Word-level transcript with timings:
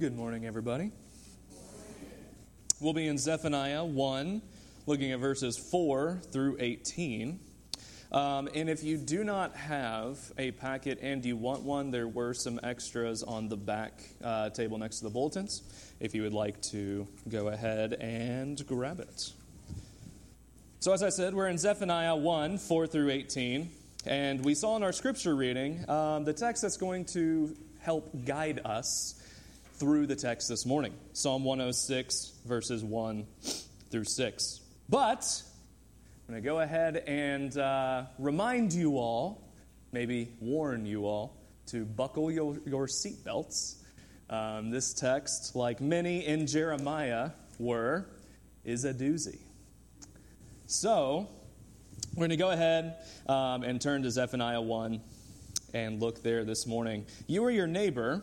Good 0.00 0.16
morning, 0.16 0.46
everybody. 0.46 0.92
We'll 2.80 2.94
be 2.94 3.06
in 3.06 3.18
Zephaniah 3.18 3.84
1, 3.84 4.40
looking 4.86 5.12
at 5.12 5.18
verses 5.18 5.58
4 5.58 6.22
through 6.32 6.56
18. 6.58 7.38
Um, 8.10 8.48
and 8.54 8.70
if 8.70 8.82
you 8.82 8.96
do 8.96 9.24
not 9.24 9.54
have 9.56 10.18
a 10.38 10.52
packet 10.52 11.00
and 11.02 11.22
you 11.22 11.36
want 11.36 11.64
one, 11.64 11.90
there 11.90 12.08
were 12.08 12.32
some 12.32 12.58
extras 12.62 13.22
on 13.22 13.50
the 13.50 13.58
back 13.58 13.92
uh, 14.24 14.48
table 14.48 14.78
next 14.78 15.00
to 15.00 15.04
the 15.04 15.10
bulletins 15.10 15.62
if 16.00 16.14
you 16.14 16.22
would 16.22 16.32
like 16.32 16.62
to 16.70 17.06
go 17.28 17.48
ahead 17.48 17.92
and 17.92 18.66
grab 18.66 19.00
it. 19.00 19.34
So, 20.78 20.94
as 20.94 21.02
I 21.02 21.10
said, 21.10 21.34
we're 21.34 21.48
in 21.48 21.58
Zephaniah 21.58 22.16
1, 22.16 22.56
4 22.56 22.86
through 22.86 23.10
18. 23.10 23.70
And 24.06 24.42
we 24.42 24.54
saw 24.54 24.76
in 24.76 24.82
our 24.82 24.92
scripture 24.92 25.36
reading 25.36 25.84
um, 25.90 26.24
the 26.24 26.32
text 26.32 26.62
that's 26.62 26.78
going 26.78 27.04
to 27.12 27.54
help 27.80 28.24
guide 28.24 28.60
us 28.64 29.19
through 29.80 30.06
the 30.06 30.14
text 30.14 30.46
this 30.46 30.66
morning 30.66 30.92
Psalm 31.14 31.42
106, 31.42 32.32
verses 32.44 32.84
1 32.84 33.26
through 33.90 34.04
6. 34.04 34.60
But 34.90 35.42
I'm 36.28 36.34
going 36.34 36.42
to 36.42 36.46
go 36.46 36.60
ahead 36.60 36.98
and 37.06 37.56
uh, 37.56 38.04
remind 38.18 38.74
you 38.74 38.98
all, 38.98 39.42
maybe 39.90 40.28
warn 40.38 40.84
you 40.84 41.06
all, 41.06 41.34
to 41.68 41.86
buckle 41.86 42.30
your, 42.30 42.58
your 42.66 42.88
seatbelts. 42.88 43.76
Um, 44.28 44.68
this 44.68 44.92
text, 44.92 45.56
like 45.56 45.80
many 45.80 46.26
in 46.26 46.46
Jeremiah 46.46 47.30
were, 47.58 48.04
is 48.66 48.84
a 48.84 48.92
doozy. 48.92 49.38
So, 50.66 51.26
we're 52.14 52.20
going 52.20 52.30
to 52.30 52.36
go 52.36 52.50
ahead 52.50 52.96
um, 53.26 53.62
and 53.62 53.80
turn 53.80 54.02
to 54.02 54.10
Zephaniah 54.10 54.60
1 54.60 55.00
and 55.72 56.02
look 56.02 56.22
there 56.22 56.44
this 56.44 56.66
morning. 56.66 57.06
You 57.26 57.44
or 57.44 57.50
your 57.50 57.66
neighbor 57.66 58.22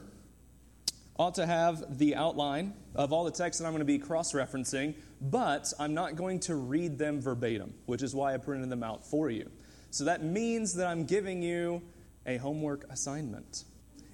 ought 1.19 1.35
to 1.35 1.45
have 1.45 1.97
the 1.97 2.15
outline 2.15 2.73
of 2.95 3.11
all 3.11 3.23
the 3.23 3.31
texts 3.31 3.59
that 3.59 3.65
I'm 3.65 3.73
going 3.73 3.79
to 3.79 3.85
be 3.85 3.97
cross 3.97 4.33
referencing, 4.33 4.93
but 5.21 5.73
I'm 5.79 5.93
not 5.93 6.15
going 6.15 6.39
to 6.41 6.55
read 6.55 6.97
them 6.97 7.19
verbatim, 7.21 7.73
which 7.85 8.03
is 8.03 8.13
why 8.13 8.33
I 8.33 8.37
printed 8.37 8.69
them 8.69 8.83
out 8.83 9.05
for 9.05 9.29
you. 9.29 9.49
So 9.89 10.03
that 10.05 10.23
means 10.23 10.75
that 10.75 10.87
I'm 10.87 11.05
giving 11.05 11.41
you 11.41 11.81
a 12.25 12.37
homework 12.37 12.85
assignment. 12.91 13.63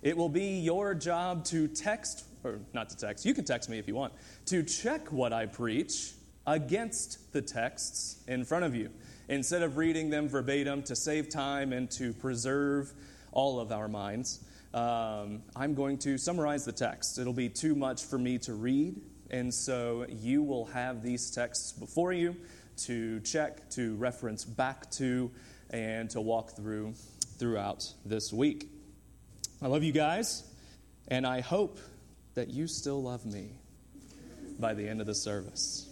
It 0.01 0.15
will 0.15 0.29
be 0.29 0.59
your 0.59 0.93
job 0.93 1.45
to 1.45 1.67
text, 1.67 2.25
or 2.43 2.59
not 2.73 2.89
to 2.89 2.97
text, 2.97 3.25
you 3.25 3.33
can 3.33 3.43
text 3.43 3.69
me 3.69 3.79
if 3.79 3.87
you 3.87 3.95
want, 3.95 4.13
to 4.45 4.63
check 4.63 5.11
what 5.11 5.33
I 5.33 5.45
preach 5.45 6.11
against 6.45 7.31
the 7.33 7.41
texts 7.41 8.21
in 8.27 8.43
front 8.43 8.65
of 8.65 8.75
you. 8.75 8.89
Instead 9.29 9.63
of 9.63 9.77
reading 9.77 10.09
them 10.09 10.27
verbatim 10.27 10.83
to 10.83 10.95
save 10.95 11.29
time 11.29 11.71
and 11.73 11.89
to 11.91 12.13
preserve 12.13 12.93
all 13.31 13.59
of 13.59 13.71
our 13.71 13.87
minds, 13.87 14.43
um, 14.73 15.43
I'm 15.55 15.75
going 15.75 15.99
to 15.99 16.17
summarize 16.17 16.65
the 16.65 16.71
text. 16.71 17.19
It'll 17.19 17.31
be 17.31 17.49
too 17.49 17.75
much 17.75 18.03
for 18.03 18.17
me 18.17 18.39
to 18.39 18.53
read, 18.53 18.99
and 19.29 19.53
so 19.53 20.05
you 20.09 20.41
will 20.41 20.65
have 20.65 21.03
these 21.03 21.29
texts 21.29 21.71
before 21.73 22.11
you 22.11 22.35
to 22.85 23.19
check, 23.19 23.69
to 23.71 23.95
reference 23.95 24.43
back 24.43 24.89
to, 24.91 25.31
and 25.69 26.09
to 26.11 26.21
walk 26.21 26.55
through 26.55 26.93
throughout 27.37 27.85
this 28.05 28.33
week. 28.33 28.67
I 29.61 29.67
love 29.67 29.83
you 29.83 29.91
guys, 29.91 30.43
and 31.07 31.27
I 31.27 31.41
hope 31.41 31.77
that 32.33 32.49
you 32.49 32.67
still 32.67 33.01
love 33.01 33.25
me 33.25 33.51
by 34.59 34.73
the 34.73 34.87
end 34.87 35.01
of 35.01 35.07
the 35.07 35.15
service. 35.15 35.87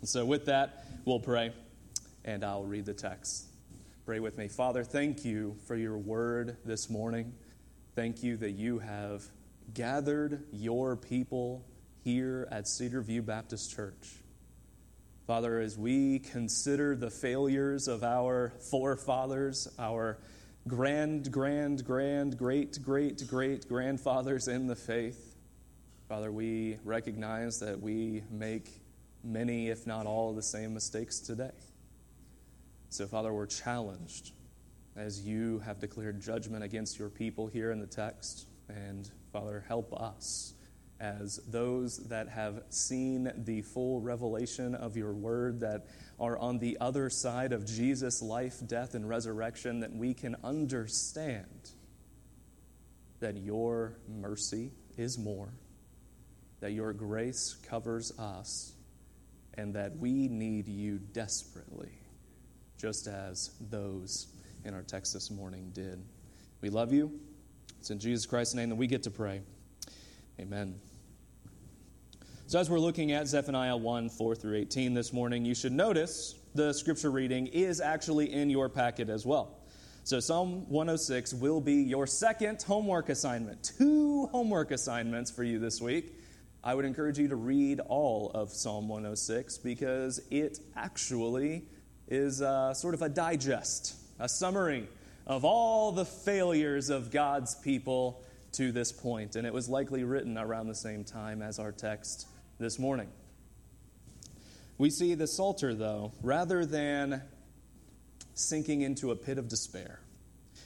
And 0.00 0.08
so, 0.08 0.24
with 0.24 0.46
that, 0.46 0.86
we'll 1.04 1.20
pray, 1.20 1.52
and 2.24 2.42
I'll 2.42 2.64
read 2.64 2.86
the 2.86 2.94
text. 2.94 3.44
Pray 4.06 4.20
with 4.20 4.38
me. 4.38 4.48
Father, 4.48 4.82
thank 4.82 5.24
you 5.24 5.56
for 5.66 5.76
your 5.76 5.98
word 5.98 6.56
this 6.64 6.88
morning. 6.88 7.34
Thank 7.94 8.24
you 8.24 8.36
that 8.38 8.50
you 8.50 8.80
have 8.80 9.22
gathered 9.72 10.42
your 10.52 10.96
people 10.96 11.64
here 12.02 12.48
at 12.50 12.66
Cedar 12.66 13.00
View 13.00 13.22
Baptist 13.22 13.72
Church. 13.72 14.16
Father, 15.28 15.60
as 15.60 15.78
we 15.78 16.18
consider 16.18 16.96
the 16.96 17.08
failures 17.08 17.86
of 17.86 18.02
our 18.02 18.52
forefathers, 18.68 19.68
our 19.78 20.18
grand, 20.66 21.30
grand, 21.30 21.84
grand, 21.84 22.36
great, 22.36 22.82
great, 22.82 23.28
great 23.28 23.68
grandfathers 23.68 24.48
in 24.48 24.66
the 24.66 24.74
faith, 24.74 25.36
Father, 26.08 26.32
we 26.32 26.78
recognize 26.82 27.60
that 27.60 27.80
we 27.80 28.24
make 28.28 28.70
many, 29.22 29.68
if 29.68 29.86
not 29.86 30.04
all, 30.04 30.32
the 30.32 30.42
same 30.42 30.74
mistakes 30.74 31.20
today. 31.20 31.52
So, 32.88 33.06
Father, 33.06 33.32
we're 33.32 33.46
challenged 33.46 34.32
as 34.96 35.20
you 35.20 35.58
have 35.60 35.80
declared 35.80 36.20
judgment 36.20 36.62
against 36.62 36.98
your 36.98 37.08
people 37.08 37.46
here 37.46 37.70
in 37.70 37.80
the 37.80 37.86
text. 37.86 38.46
And 38.68 39.10
Father, 39.32 39.64
help 39.66 39.92
us 39.92 40.54
as 41.00 41.40
those 41.48 41.98
that 42.08 42.28
have 42.28 42.62
seen 42.70 43.30
the 43.36 43.62
full 43.62 44.00
revelation 44.00 44.74
of 44.74 44.96
your 44.96 45.12
word, 45.12 45.60
that 45.60 45.86
are 46.20 46.38
on 46.38 46.58
the 46.58 46.78
other 46.80 47.10
side 47.10 47.52
of 47.52 47.66
Jesus' 47.66 48.22
life, 48.22 48.60
death, 48.66 48.94
and 48.94 49.08
resurrection, 49.08 49.80
that 49.80 49.92
we 49.92 50.14
can 50.14 50.36
understand 50.44 51.70
that 53.20 53.36
your 53.36 53.96
mercy 54.08 54.70
is 54.96 55.18
more, 55.18 55.52
that 56.60 56.72
your 56.72 56.92
grace 56.92 57.56
covers 57.68 58.16
us, 58.18 58.72
and 59.54 59.74
that 59.74 59.96
we 59.98 60.28
need 60.28 60.68
you 60.68 60.98
desperately, 60.98 61.92
just 62.78 63.08
as 63.08 63.50
those 63.60 64.28
in 64.64 64.74
our 64.74 64.82
text 64.82 65.12
this 65.12 65.30
morning 65.30 65.70
did. 65.72 66.02
We 66.60 66.70
love 66.70 66.92
you. 66.92 67.20
It's 67.78 67.90
in 67.90 67.98
Jesus 67.98 68.24
Christ's 68.26 68.54
name 68.54 68.70
that 68.70 68.76
we 68.76 68.86
get 68.86 69.02
to 69.02 69.10
pray. 69.10 69.42
Amen. 70.40 70.80
So, 72.46 72.58
as 72.58 72.70
we're 72.70 72.78
looking 72.78 73.12
at 73.12 73.26
Zephaniah 73.26 73.76
1 73.76 74.08
4 74.08 74.34
through 74.34 74.56
18 74.56 74.94
this 74.94 75.12
morning, 75.12 75.44
you 75.44 75.54
should 75.54 75.72
notice 75.72 76.34
the 76.54 76.72
scripture 76.72 77.10
reading 77.10 77.46
is 77.46 77.80
actually 77.80 78.32
in 78.32 78.50
your 78.50 78.68
packet 78.68 79.08
as 79.08 79.26
well. 79.26 79.58
So, 80.04 80.20
Psalm 80.20 80.68
106 80.68 81.34
will 81.34 81.60
be 81.60 81.74
your 81.74 82.06
second 82.06 82.62
homework 82.62 83.08
assignment. 83.08 83.72
Two 83.78 84.26
homework 84.26 84.70
assignments 84.70 85.30
for 85.30 85.44
you 85.44 85.58
this 85.58 85.80
week. 85.80 86.14
I 86.62 86.74
would 86.74 86.84
encourage 86.84 87.18
you 87.18 87.28
to 87.28 87.36
read 87.36 87.80
all 87.80 88.30
of 88.34 88.50
Psalm 88.50 88.88
106 88.88 89.58
because 89.58 90.20
it 90.30 90.58
actually 90.76 91.64
is 92.08 92.40
uh, 92.40 92.72
sort 92.72 92.94
of 92.94 93.02
a 93.02 93.08
digest 93.08 93.96
a 94.18 94.28
summary 94.28 94.88
of 95.26 95.44
all 95.44 95.92
the 95.92 96.04
failures 96.04 96.90
of 96.90 97.10
God's 97.10 97.54
people 97.54 98.22
to 98.52 98.72
this 98.72 98.92
point, 98.92 99.36
and 99.36 99.46
it 99.46 99.52
was 99.52 99.68
likely 99.68 100.04
written 100.04 100.38
around 100.38 100.68
the 100.68 100.74
same 100.74 101.04
time 101.04 101.42
as 101.42 101.58
our 101.58 101.72
text 101.72 102.26
this 102.58 102.78
morning. 102.78 103.08
We 104.78 104.90
see 104.90 105.14
the 105.14 105.26
Psalter, 105.26 105.74
though, 105.74 106.12
rather 106.22 106.64
than 106.64 107.22
sinking 108.34 108.82
into 108.82 109.10
a 109.10 109.16
pit 109.16 109.38
of 109.38 109.48
despair, 109.48 110.00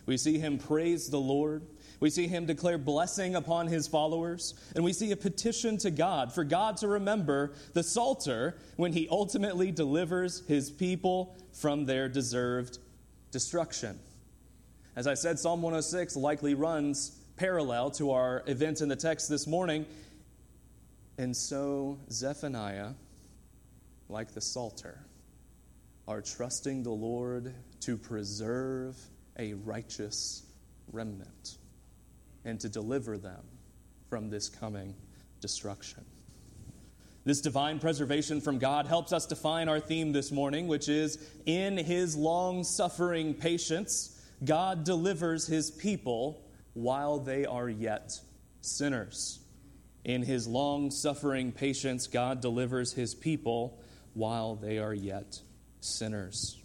we 0.06 0.16
see 0.16 0.38
him 0.38 0.58
praise 0.58 1.08
the 1.08 1.20
Lord. 1.20 1.66
We 2.00 2.10
see 2.10 2.28
him 2.28 2.46
declare 2.46 2.78
blessing 2.78 3.34
upon 3.34 3.66
his 3.66 3.88
followers, 3.88 4.54
and 4.74 4.84
we 4.84 4.92
see 4.92 5.10
a 5.10 5.16
petition 5.16 5.76
to 5.78 5.90
God 5.90 6.32
for 6.32 6.44
God 6.44 6.78
to 6.78 6.88
remember 6.88 7.52
the 7.74 7.82
Psalter 7.82 8.56
when 8.76 8.92
he 8.92 9.08
ultimately 9.10 9.70
delivers 9.72 10.46
his 10.46 10.70
people 10.70 11.36
from 11.52 11.84
their 11.84 12.08
deserved 12.08 12.78
destruction. 13.30 13.98
As 14.96 15.06
I 15.06 15.14
said, 15.14 15.38
Psalm 15.38 15.62
106 15.62 16.16
likely 16.16 16.54
runs 16.54 17.10
parallel 17.36 17.90
to 17.92 18.10
our 18.10 18.42
event 18.46 18.80
in 18.80 18.88
the 18.88 18.96
text 18.96 19.28
this 19.28 19.46
morning. 19.46 19.86
And 21.18 21.36
so 21.36 21.98
Zephaniah, 22.10 22.90
like 24.08 24.34
the 24.34 24.40
Psalter, 24.40 24.98
are 26.06 26.22
trusting 26.22 26.82
the 26.82 26.90
Lord 26.90 27.54
to 27.80 27.96
preserve 27.96 28.96
a 29.38 29.54
righteous 29.54 30.42
remnant 30.92 31.58
and 32.44 32.58
to 32.60 32.68
deliver 32.68 33.18
them 33.18 33.42
from 34.08 34.30
this 34.30 34.48
coming 34.48 34.94
destruction. 35.40 36.04
This 37.28 37.42
divine 37.42 37.78
preservation 37.78 38.40
from 38.40 38.58
God 38.58 38.86
helps 38.86 39.12
us 39.12 39.26
define 39.26 39.68
our 39.68 39.80
theme 39.80 40.12
this 40.12 40.32
morning, 40.32 40.66
which 40.66 40.88
is 40.88 41.18
in 41.44 41.76
his 41.76 42.16
long 42.16 42.64
suffering 42.64 43.34
patience, 43.34 44.18
God 44.42 44.82
delivers 44.82 45.46
his 45.46 45.70
people 45.70 46.42
while 46.72 47.18
they 47.18 47.44
are 47.44 47.68
yet 47.68 48.18
sinners. 48.62 49.40
In 50.06 50.22
his 50.22 50.46
long 50.46 50.90
suffering 50.90 51.52
patience, 51.52 52.06
God 52.06 52.40
delivers 52.40 52.94
his 52.94 53.14
people 53.14 53.78
while 54.14 54.54
they 54.54 54.78
are 54.78 54.94
yet 54.94 55.42
sinners. 55.80 56.56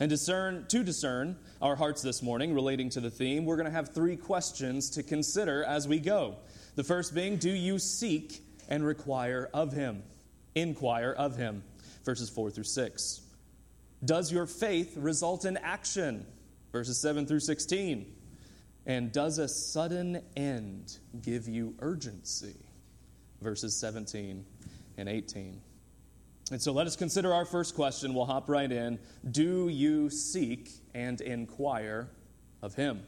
And 0.00 0.08
discern, 0.08 0.64
to 0.68 0.82
discern 0.82 1.36
our 1.60 1.76
hearts 1.76 2.00
this 2.00 2.22
morning 2.22 2.54
relating 2.54 2.88
to 2.90 3.00
the 3.00 3.10
theme, 3.10 3.44
we're 3.44 3.56
going 3.56 3.66
to 3.66 3.72
have 3.72 3.90
three 3.90 4.16
questions 4.16 4.88
to 4.92 5.02
consider 5.02 5.64
as 5.64 5.86
we 5.86 5.98
go. 5.98 6.36
The 6.76 6.84
first 6.84 7.14
being, 7.14 7.36
do 7.36 7.50
you 7.50 7.78
seek 7.78 8.40
and 8.68 8.84
require 8.84 9.50
of 9.52 9.72
him. 9.72 10.02
Inquire 10.54 11.12
of 11.12 11.36
him. 11.36 11.62
Verses 12.04 12.30
4 12.30 12.50
through 12.50 12.64
6. 12.64 13.20
Does 14.04 14.30
your 14.30 14.46
faith 14.46 14.96
result 14.96 15.44
in 15.44 15.56
action? 15.56 16.26
Verses 16.72 17.00
7 17.00 17.26
through 17.26 17.40
16. 17.40 18.14
And 18.86 19.12
does 19.12 19.38
a 19.38 19.48
sudden 19.48 20.22
end 20.36 20.96
give 21.20 21.48
you 21.48 21.74
urgency? 21.80 22.54
verses 23.40 23.78
17 23.80 24.44
and 24.96 25.08
18. 25.08 25.60
And 26.50 26.62
so 26.62 26.72
let 26.72 26.86
us 26.86 26.96
consider 26.96 27.32
our 27.32 27.44
first 27.44 27.74
question. 27.74 28.14
We'll 28.14 28.24
hop 28.24 28.48
right 28.48 28.70
in. 28.70 28.98
Do 29.30 29.68
you 29.68 30.08
seek 30.10 30.70
and 30.94 31.20
inquire 31.20 32.08
of 32.62 32.74
him? 32.74 33.02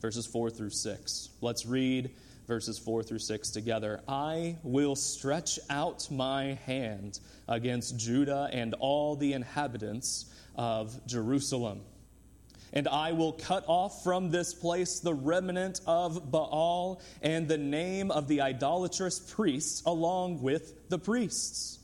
Verses 0.00 0.26
4 0.26 0.50
through 0.50 0.70
6. 0.70 1.30
Let's 1.40 1.66
read 1.66 2.10
verses 2.46 2.78
4 2.78 3.02
through 3.02 3.18
6 3.18 3.50
together. 3.50 4.00
I 4.06 4.56
will 4.62 4.96
stretch 4.96 5.58
out 5.70 6.08
my 6.10 6.58
hand 6.66 7.20
against 7.48 7.98
Judah 7.98 8.48
and 8.52 8.74
all 8.74 9.16
the 9.16 9.32
inhabitants 9.32 10.26
of 10.56 11.06
Jerusalem. 11.06 11.80
And 12.72 12.88
I 12.88 13.12
will 13.12 13.32
cut 13.32 13.64
off 13.68 14.02
from 14.02 14.30
this 14.30 14.52
place 14.52 14.98
the 14.98 15.14
remnant 15.14 15.80
of 15.86 16.30
Baal 16.30 17.00
and 17.22 17.46
the 17.46 17.58
name 17.58 18.10
of 18.10 18.26
the 18.26 18.40
idolatrous 18.40 19.20
priests 19.20 19.82
along 19.86 20.42
with 20.42 20.88
the 20.88 20.98
priests. 20.98 21.78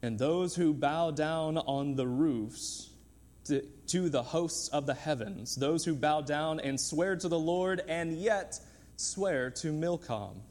And 0.00 0.18
those 0.18 0.54
who 0.54 0.72
bow 0.72 1.10
down 1.10 1.58
on 1.58 1.96
the 1.96 2.06
roofs 2.06 2.90
to, 3.46 3.62
to 3.88 4.08
the 4.08 4.22
hosts 4.22 4.68
of 4.68 4.86
the 4.86 4.94
heavens, 4.94 5.56
those 5.56 5.84
who 5.84 5.96
bow 5.96 6.20
down 6.20 6.60
and 6.60 6.80
swear 6.80 7.16
to 7.16 7.28
the 7.28 7.38
Lord 7.38 7.82
and 7.88 8.16
yet 8.16 8.60
swear 8.96 9.50
to 9.50 9.72
Milcom. 9.72 10.42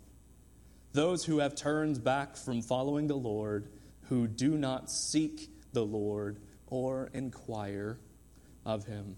Those 0.93 1.25
who 1.25 1.39
have 1.39 1.55
turned 1.55 2.03
back 2.03 2.35
from 2.35 2.61
following 2.61 3.07
the 3.07 3.15
Lord, 3.15 3.67
who 4.09 4.27
do 4.27 4.57
not 4.57 4.91
seek 4.91 5.49
the 5.73 5.85
Lord 5.85 6.37
or 6.67 7.09
inquire 7.13 7.97
of 8.65 8.85
him. 8.85 9.15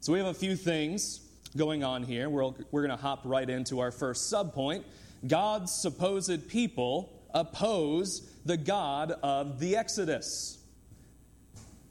So 0.00 0.12
we 0.12 0.18
have 0.18 0.28
a 0.28 0.34
few 0.34 0.54
things 0.54 1.20
going 1.56 1.82
on 1.82 2.02
here. 2.02 2.28
We're, 2.28 2.50
we're 2.70 2.86
going 2.86 2.96
to 2.96 3.02
hop 3.02 3.20
right 3.24 3.48
into 3.48 3.80
our 3.80 3.90
first 3.90 4.30
subpoint. 4.30 4.84
God's 5.26 5.72
supposed 5.72 6.48
people 6.48 7.22
oppose 7.32 8.28
the 8.44 8.56
God 8.56 9.12
of 9.22 9.58
the 9.58 9.76
Exodus. 9.76 10.58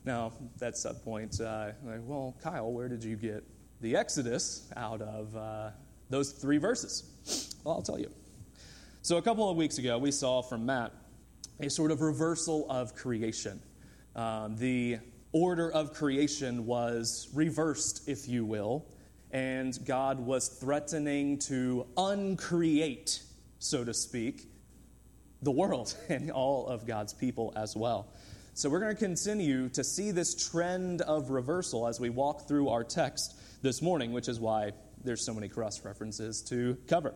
Now, 0.06 0.34
that 0.60 0.74
subpoint, 0.74 1.42
uh, 1.42 1.72
like, 1.84 2.02
well, 2.04 2.36
Kyle, 2.44 2.72
where 2.72 2.88
did 2.88 3.04
you 3.04 3.16
get 3.16 3.44
the 3.82 3.96
Exodus 3.96 4.70
out 4.76 5.02
of 5.02 5.36
uh, 5.36 5.70
those 6.14 6.32
three 6.32 6.60
verses? 6.60 7.56
Well, 7.64 7.74
I'll 7.74 7.82
tell 7.82 8.00
you. 8.00 8.12
So, 9.02 9.18
a 9.18 9.22
couple 9.24 9.50
of 9.50 9.58
weeks 9.58 9.80
ago, 9.80 9.98
we 9.98 10.12
saw 10.12 10.44
from 10.44 10.64
Matt 10.64 10.92
a 11.60 11.72
sort 11.72 11.90
of 11.90 12.02
reversal 12.02 12.70
of 12.70 12.94
creation. 12.94 13.60
Um, 14.16 14.56
the 14.56 15.00
order 15.32 15.72
of 15.72 15.92
creation 15.94 16.68
was 16.68 17.30
reversed, 17.34 18.08
if 18.08 18.28
you 18.30 18.46
will, 18.46 18.86
and 19.32 19.76
God 19.86 20.20
was 20.20 20.50
threatening 20.50 21.40
to 21.40 21.88
uncreate, 21.98 23.24
so 23.58 23.84
to 23.84 23.94
speak, 23.94 24.48
the 25.42 25.52
world 25.52 25.96
and 26.10 26.30
all 26.30 26.68
of 26.68 26.86
God's 26.86 27.14
people 27.14 27.52
as 27.56 27.76
well. 27.76 28.14
So 28.54 28.70
we're 28.70 28.82
going 28.82 28.96
to 28.96 29.04
continue 29.04 29.68
to 29.70 29.84
see 29.84 30.12
this 30.12 30.48
trend 30.52 31.02
of 31.02 31.32
reversal 31.32 31.88
as 31.88 32.00
we 32.00 32.12
walk 32.12 32.48
through 32.48 32.70
our 32.70 32.84
text 32.84 33.36
this 33.64 33.82
morning, 33.82 34.12
which 34.12 34.28
is 34.28 34.40
why 34.40 34.74
there's 35.04 35.26
so 35.26 35.34
many 35.34 35.50
cross 35.50 35.84
references 35.84 36.42
to 36.50 36.78
cover. 36.88 37.14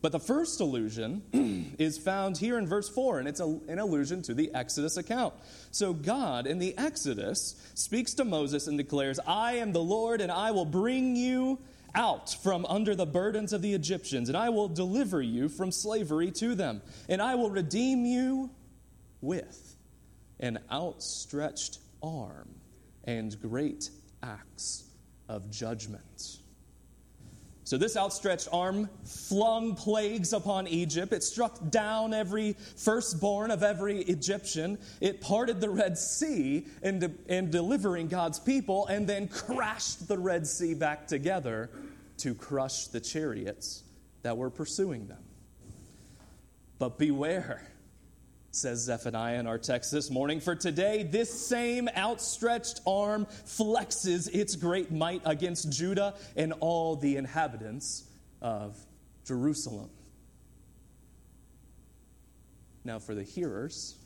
But 0.00 0.12
the 0.12 0.20
first 0.20 0.60
allusion 0.60 1.74
is 1.78 1.98
found 1.98 2.38
here 2.38 2.58
in 2.58 2.66
verse 2.68 2.88
4, 2.88 3.18
and 3.18 3.28
it's 3.28 3.40
a, 3.40 3.58
an 3.68 3.78
allusion 3.78 4.22
to 4.22 4.34
the 4.34 4.54
Exodus 4.54 4.96
account. 4.96 5.34
So 5.72 5.92
God 5.92 6.46
in 6.46 6.58
the 6.58 6.76
Exodus 6.78 7.56
speaks 7.74 8.14
to 8.14 8.24
Moses 8.24 8.68
and 8.68 8.78
declares, 8.78 9.18
I 9.26 9.54
am 9.54 9.72
the 9.72 9.82
Lord, 9.82 10.20
and 10.20 10.30
I 10.30 10.52
will 10.52 10.64
bring 10.64 11.16
you 11.16 11.58
out 11.94 12.32
from 12.42 12.64
under 12.66 12.94
the 12.94 13.06
burdens 13.06 13.52
of 13.52 13.60
the 13.60 13.74
Egyptians, 13.74 14.28
and 14.28 14.38
I 14.38 14.50
will 14.50 14.68
deliver 14.68 15.20
you 15.20 15.48
from 15.48 15.72
slavery 15.72 16.30
to 16.32 16.54
them, 16.54 16.80
and 17.08 17.20
I 17.20 17.34
will 17.34 17.50
redeem 17.50 18.04
you 18.04 18.50
with 19.20 19.76
an 20.38 20.60
outstretched 20.70 21.78
arm 22.02 22.54
and 23.02 23.40
great 23.40 23.90
acts 24.22 24.84
of 25.28 25.50
judgment. 25.50 26.38
So, 27.68 27.76
this 27.76 27.98
outstretched 27.98 28.48
arm 28.50 28.88
flung 29.04 29.74
plagues 29.74 30.32
upon 30.32 30.66
Egypt. 30.68 31.12
It 31.12 31.22
struck 31.22 31.68
down 31.68 32.14
every 32.14 32.56
firstborn 32.78 33.50
of 33.50 33.62
every 33.62 33.98
Egyptian. 34.04 34.78
It 35.02 35.20
parted 35.20 35.60
the 35.60 35.68
Red 35.68 35.98
Sea 35.98 36.66
in, 36.82 36.98
de- 36.98 37.10
in 37.26 37.50
delivering 37.50 38.08
God's 38.08 38.40
people, 38.40 38.86
and 38.86 39.06
then 39.06 39.28
crashed 39.28 40.08
the 40.08 40.16
Red 40.16 40.46
Sea 40.46 40.72
back 40.72 41.06
together 41.06 41.68
to 42.16 42.34
crush 42.34 42.86
the 42.86 43.00
chariots 43.00 43.84
that 44.22 44.38
were 44.38 44.48
pursuing 44.48 45.06
them. 45.06 45.22
But 46.78 46.96
beware 46.96 47.68
says 48.58 48.80
Zephaniah 48.80 49.38
in 49.38 49.46
our 49.46 49.58
text 49.58 49.92
this 49.92 50.10
morning. 50.10 50.40
For 50.40 50.54
today, 50.54 51.04
this 51.04 51.32
same 51.46 51.88
outstretched 51.96 52.80
arm 52.86 53.26
flexes 53.46 54.28
its 54.34 54.56
great 54.56 54.90
might 54.90 55.22
against 55.24 55.70
Judah 55.70 56.14
and 56.36 56.52
all 56.60 56.96
the 56.96 57.16
inhabitants 57.16 58.04
of 58.42 58.76
Jerusalem. 59.24 59.90
Now, 62.84 62.98
for 62.98 63.14
the 63.14 63.22
hearers, 63.22 63.96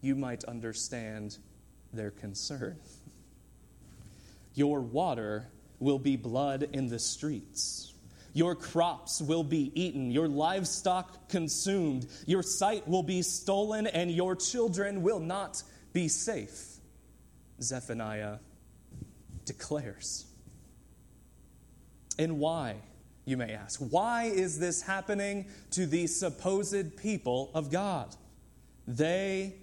you 0.00 0.16
might 0.16 0.44
understand 0.44 1.38
their 1.92 2.10
concern. 2.10 2.76
Your 4.54 4.80
water 4.80 5.46
will 5.78 5.98
be 5.98 6.16
blood 6.16 6.68
in 6.72 6.88
the 6.88 6.98
streets. 6.98 7.93
Your 8.34 8.56
crops 8.56 9.22
will 9.22 9.44
be 9.44 9.70
eaten, 9.80 10.10
your 10.10 10.26
livestock 10.26 11.28
consumed, 11.28 12.08
your 12.26 12.42
sight 12.42 12.86
will 12.86 13.04
be 13.04 13.22
stolen, 13.22 13.86
and 13.86 14.10
your 14.10 14.34
children 14.34 15.02
will 15.02 15.20
not 15.20 15.62
be 15.92 16.08
safe. 16.08 16.78
Zephaniah 17.62 18.38
declares. 19.44 20.26
And 22.18 22.40
why, 22.40 22.74
you 23.24 23.36
may 23.36 23.52
ask? 23.52 23.78
Why 23.78 24.24
is 24.24 24.58
this 24.58 24.82
happening 24.82 25.46
to 25.70 25.86
the 25.86 26.08
supposed 26.08 26.96
people 26.96 27.52
of 27.54 27.70
God? 27.70 28.16
They, 28.88 29.54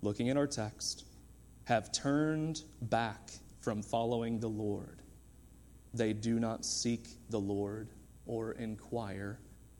looking 0.00 0.30
at 0.30 0.36
our 0.36 0.46
text, 0.46 1.04
have 1.64 1.90
turned 1.90 2.62
back 2.82 3.30
from 3.60 3.82
following 3.82 4.38
the 4.38 4.48
Lord. 4.48 5.02
They 5.92 6.12
do 6.12 6.38
not 6.38 6.64
seek 6.64 7.08
the 7.28 7.40
Lord 7.40 7.88
or 8.26 8.52
inquire 8.52 9.38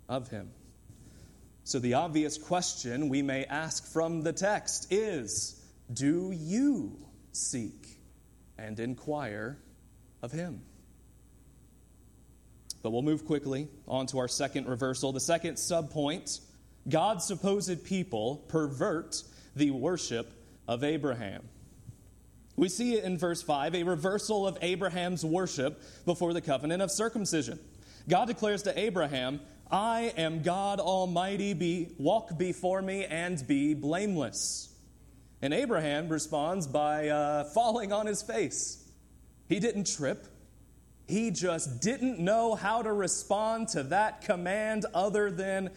of 0.09 0.29
him. 0.29 0.51
So, 1.65 1.79
the 1.79 1.95
obvious 1.95 2.39
question 2.39 3.09
we 3.09 3.23
may 3.23 3.45
ask 3.45 3.93
from 3.93 4.23
the 4.23 4.33
text 4.33 4.93
is 4.93 5.61
Do 5.93 6.33
you 6.33 6.97
seek 7.33 8.01
and 8.59 8.79
inquire 8.81 9.59
of 10.23 10.33
him? 10.33 10.63
But 12.83 12.91
we'll 12.91 13.03
move 13.03 13.27
quickly 13.27 13.69
on 13.87 14.07
to 14.09 14.19
our 14.19 14.29
second 14.29 14.67
reversal. 14.67 15.13
The 15.13 15.21
second 15.21 15.55
subpoint 15.55 16.41
God's 16.89 17.25
supposed 17.25 17.85
people 17.85 18.45
pervert 18.49 19.23
the 19.55 19.71
worship 19.71 20.33
of 20.67 20.83
Abraham. 20.83 21.43
We 22.57 22.69
see 22.69 22.95
it 22.95 23.05
in 23.05 23.19
verse 23.19 23.43
5 23.43 23.75
a 23.75 23.83
reversal 23.85 24.47
of 24.47 24.59
Abraham's 24.61 25.25
worship 25.25 25.81
before 26.05 26.33
the 26.33 26.41
covenant 26.41 26.83
of 26.83 26.91
circumcision. 26.91 27.59
God 28.09 28.27
declares 28.27 28.63
to 28.65 28.79
Abraham, 28.79 29.41
I 29.71 30.13
am 30.17 30.43
God 30.43 30.81
Almighty, 30.81 31.55
be, 31.55 31.89
walk 31.99 32.37
before 32.37 32.83
me 32.83 33.05
and 33.05 33.45
be 33.47 33.75
blameless. 33.75 34.69
And 35.41 35.55
Abraham 35.55 36.09
responds 36.09 36.67
by 36.67 37.09
uh, 37.09 37.45
falling 37.45 37.93
on 37.93 38.07
his 38.07 38.23
face. 38.23 38.87
He 39.49 39.61
didn't 39.61 39.87
trip, 39.87 40.27
he 41.07 41.31
just 41.31 41.81
didn't 41.81 42.19
know 42.19 42.55
how 42.55 42.83
to 42.83 42.93
respond 42.93 43.69
to 43.69 43.83
that 43.85 44.23
command 44.23 44.87
other 44.95 45.31
than, 45.31 45.71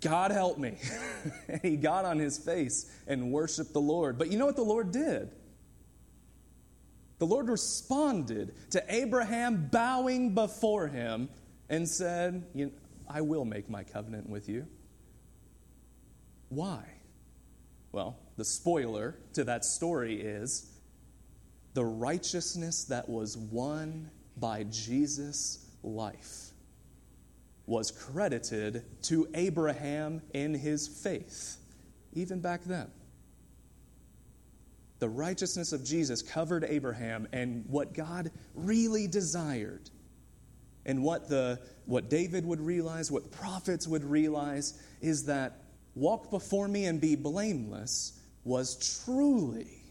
God 0.00 0.30
help 0.30 0.58
me. 0.58 0.76
he 1.62 1.76
got 1.76 2.04
on 2.04 2.18
his 2.18 2.38
face 2.38 2.90
and 3.06 3.30
worshiped 3.30 3.72
the 3.72 3.80
Lord. 3.80 4.18
But 4.18 4.30
you 4.30 4.38
know 4.38 4.46
what 4.46 4.56
the 4.56 4.62
Lord 4.62 4.90
did? 4.92 5.30
The 7.22 7.26
Lord 7.26 7.48
responded 7.48 8.52
to 8.70 8.84
Abraham 8.88 9.68
bowing 9.70 10.34
before 10.34 10.88
him 10.88 11.28
and 11.68 11.88
said, 11.88 12.42
I 13.08 13.20
will 13.20 13.44
make 13.44 13.70
my 13.70 13.84
covenant 13.84 14.28
with 14.28 14.48
you. 14.48 14.66
Why? 16.48 16.82
Well, 17.92 18.18
the 18.36 18.44
spoiler 18.44 19.14
to 19.34 19.44
that 19.44 19.64
story 19.64 20.20
is 20.20 20.68
the 21.74 21.84
righteousness 21.84 22.86
that 22.86 23.08
was 23.08 23.36
won 23.36 24.10
by 24.36 24.64
Jesus' 24.64 25.64
life 25.84 26.50
was 27.66 27.92
credited 27.92 28.82
to 29.02 29.28
Abraham 29.34 30.22
in 30.34 30.54
his 30.54 30.88
faith, 30.88 31.56
even 32.14 32.40
back 32.40 32.64
then 32.64 32.90
the 35.02 35.08
righteousness 35.08 35.72
of 35.72 35.82
Jesus 35.82 36.22
covered 36.22 36.62
Abraham, 36.62 37.26
and 37.32 37.64
what 37.66 37.92
God 37.92 38.30
really 38.54 39.08
desired 39.08 39.90
And 40.84 41.02
what, 41.02 41.28
the, 41.28 41.60
what 41.86 42.10
David 42.10 42.44
would 42.44 42.60
realize, 42.60 43.10
what 43.10 43.30
prophets 43.30 43.86
would 43.86 44.04
realize, 44.04 44.80
is 45.00 45.24
that 45.26 45.58
walk 45.94 46.30
before 46.30 46.66
me 46.68 46.86
and 46.86 47.00
be 47.00 47.14
blameless 47.16 48.18
was 48.44 49.04
truly 49.04 49.84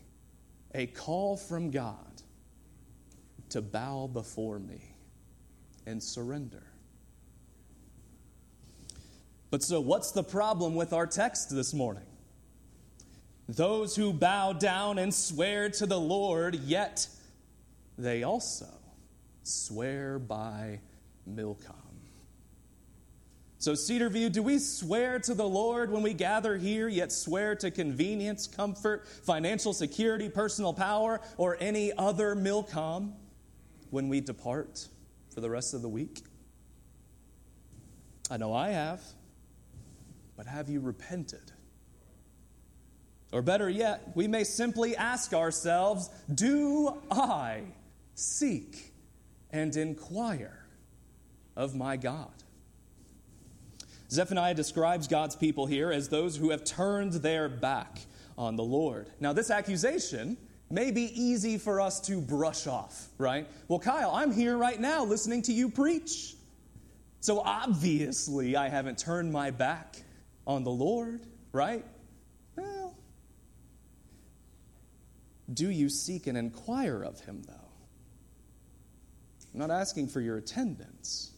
a 0.73 0.87
call 0.87 1.37
from 1.37 1.71
God 1.71 1.95
to 3.49 3.61
bow 3.61 4.09
before 4.11 4.59
me 4.59 4.81
and 5.85 6.01
surrender. 6.03 6.63
But 9.49 9.63
so, 9.63 9.81
what's 9.81 10.11
the 10.11 10.23
problem 10.23 10.75
with 10.75 10.93
our 10.93 11.07
text 11.07 11.53
this 11.53 11.73
morning? 11.73 12.03
Those 13.49 13.95
who 13.95 14.13
bow 14.13 14.53
down 14.53 14.97
and 14.97 15.13
swear 15.13 15.69
to 15.71 15.85
the 15.85 15.99
Lord, 15.99 16.55
yet 16.55 17.07
they 17.97 18.23
also 18.23 18.67
swear 19.43 20.19
by 20.19 20.79
Milcom. 21.29 21.75
So, 23.61 23.73
Cedarview, 23.73 24.31
do 24.31 24.41
we 24.41 24.57
swear 24.57 25.19
to 25.19 25.35
the 25.35 25.47
Lord 25.47 25.91
when 25.91 26.01
we 26.01 26.15
gather 26.15 26.57
here, 26.57 26.87
yet 26.87 27.11
swear 27.11 27.53
to 27.57 27.69
convenience, 27.69 28.47
comfort, 28.47 29.07
financial 29.07 29.71
security, 29.71 30.29
personal 30.29 30.73
power, 30.73 31.21
or 31.37 31.57
any 31.59 31.93
other 31.95 32.33
Milcom 32.33 33.13
when 33.91 34.09
we 34.09 34.19
depart 34.19 34.87
for 35.31 35.41
the 35.41 35.49
rest 35.49 35.75
of 35.75 35.83
the 35.83 35.89
week? 35.89 36.21
I 38.31 38.37
know 38.37 38.51
I 38.51 38.69
have, 38.69 39.03
but 40.35 40.47
have 40.47 40.67
you 40.67 40.79
repented? 40.79 41.51
Or 43.31 43.41
better 43.41 43.69
yet, 43.69 44.11
we 44.15 44.27
may 44.27 44.43
simply 44.43 44.95
ask 44.95 45.33
ourselves 45.33 46.09
Do 46.33 46.97
I 47.09 47.61
seek 48.15 48.93
and 49.51 49.75
inquire 49.75 50.65
of 51.55 51.75
my 51.75 51.97
God? 51.97 52.31
Zephaniah 54.09 54.53
describes 54.53 55.07
God's 55.07 55.37
people 55.37 55.65
here 55.65 55.91
as 55.91 56.09
those 56.09 56.35
who 56.35 56.49
have 56.49 56.65
turned 56.65 57.13
their 57.13 57.47
back 57.47 57.99
on 58.37 58.57
the 58.57 58.63
Lord. 58.63 59.09
Now, 59.21 59.31
this 59.31 59.49
accusation 59.49 60.35
may 60.69 60.91
be 60.91 61.03
easy 61.21 61.57
for 61.57 61.79
us 61.79 62.01
to 62.01 62.19
brush 62.19 62.67
off, 62.67 63.07
right? 63.17 63.47
Well, 63.69 63.79
Kyle, 63.79 64.11
I'm 64.11 64.31
here 64.31 64.57
right 64.57 64.79
now 64.79 65.05
listening 65.05 65.41
to 65.43 65.53
you 65.53 65.69
preach. 65.69 66.35
So 67.21 67.39
obviously, 67.39 68.55
I 68.55 68.67
haven't 68.67 68.97
turned 68.97 69.31
my 69.31 69.51
back 69.51 69.95
on 70.47 70.63
the 70.63 70.71
Lord, 70.71 71.21
right? 71.53 71.85
Well, 72.55 72.95
do 75.53 75.69
you 75.69 75.89
seek 75.89 76.27
and 76.27 76.37
inquire 76.37 77.03
of 77.03 77.19
him, 77.21 77.43
though? 77.47 77.53
I'm 79.53 79.59
not 79.59 79.71
asking 79.71 80.07
for 80.07 80.21
your 80.21 80.37
attendance. 80.37 81.31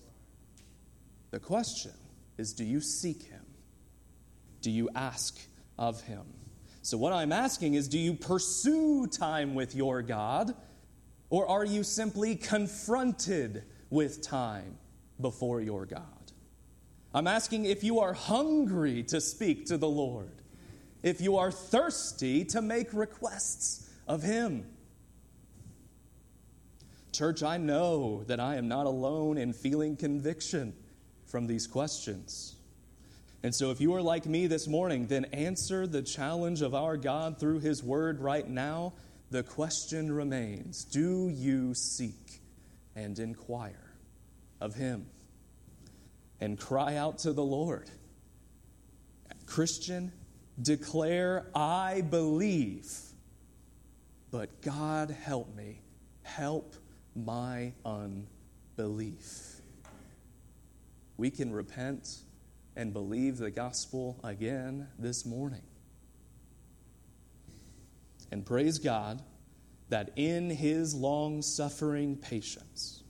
The 1.32 1.40
question 1.40 1.94
is 2.38 2.54
do 2.54 2.64
you 2.64 2.80
seek 2.80 3.24
him? 3.24 3.46
Do 4.62 4.70
you 4.70 4.90
ask 4.96 5.40
of 5.78 6.02
him? 6.02 6.24
So, 6.84 6.98
what 6.98 7.14
I'm 7.14 7.32
asking 7.32 7.74
is 7.74 7.88
do 7.88 7.98
you 7.98 8.14
pursue 8.14 9.08
time 9.08 9.56
with 9.56 9.74
your 9.74 10.02
God, 10.02 10.54
or 11.30 11.48
are 11.48 11.66
you 11.66 11.84
simply 11.84 12.36
confronted 12.36 13.64
with 13.90 14.22
time 14.22 14.78
before 15.20 15.62
your 15.62 15.86
God? 15.86 16.02
I'm 17.16 17.28
asking 17.28 17.66
if 17.66 17.84
you 17.84 18.00
are 18.00 18.14
hungry 18.14 19.04
to 19.04 19.22
speak 19.22 19.68
to 19.68 19.78
the 19.78 19.88
Lord, 19.88 20.42
if 21.04 21.22
you 21.22 21.38
are 21.38 21.52
thirsty 21.52 22.44
to 22.46 22.62
make 22.62 22.94
requests 22.94 23.83
of 24.08 24.24
Him. 24.24 24.66
Church, 27.12 27.44
I 27.44 27.58
know 27.58 28.24
that 28.26 28.40
I 28.40 28.56
am 28.56 28.68
not 28.68 28.86
alone 28.86 29.38
in 29.38 29.54
feeling 29.54 29.96
conviction 29.96 30.74
from 31.26 31.48
these 31.48 31.68
questions. 31.68 32.56
And 33.44 33.54
so, 33.54 33.72
if 33.72 33.82
you 33.82 33.94
are 33.94 34.02
like 34.02 34.26
me 34.26 34.48
this 34.48 34.68
morning, 34.68 35.08
then 35.08 35.26
answer 35.26 35.86
the 35.86 36.02
challenge 36.02 36.62
of 36.62 36.74
our 36.74 36.96
God 36.96 37.40
through 37.40 37.60
His 37.60 37.84
Word 37.84 38.22
right 38.22 38.48
now. 38.48 38.94
The 39.32 39.44
question 39.44 40.12
remains 40.12 40.86
Do 40.86 41.30
you 41.30 41.74
seek 41.74 42.42
and 42.96 43.20
inquire 43.20 43.94
of 44.62 44.76
Him? 44.76 45.08
And 46.40 46.60
cry 46.60 46.96
out 46.96 47.20
to 47.20 47.34
the 47.34 47.44
Lord. 47.44 47.90
Christian, 49.46 50.12
declare, 50.62 51.46
I 51.54 52.02
believe, 52.02 52.90
but 54.34 54.62
God 54.62 55.12
help 55.12 55.56
me, 55.56 55.80
help 56.24 56.76
my 57.16 57.72
unbelief 57.86 59.62
we 61.18 61.30
can 61.30 61.54
repent 61.54 62.22
and 62.76 62.92
believe 62.92 63.38
the 63.38 63.52
gospel 63.52 64.20
again 64.24 64.88
this 64.98 65.26
morning. 65.26 65.62
And 68.32 68.46
praise 68.46 68.80
God 68.80 69.22
that 69.90 70.12
in 70.16 70.50
his 70.50 70.96
long 70.96 71.42
suffering 71.42 72.16
patience, 72.16 73.04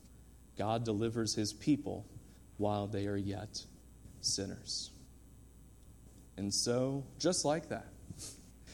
God 0.57 0.83
delivers 0.83 1.33
his 1.33 1.53
people 1.53 2.05
while 2.57 2.87
they 2.87 3.07
are 3.07 3.17
yet 3.17 3.65
sinners. 4.21 4.91
And 6.35 6.53
so, 6.53 7.05
just 7.19 7.45
like 7.45 7.69
that, 7.69 7.87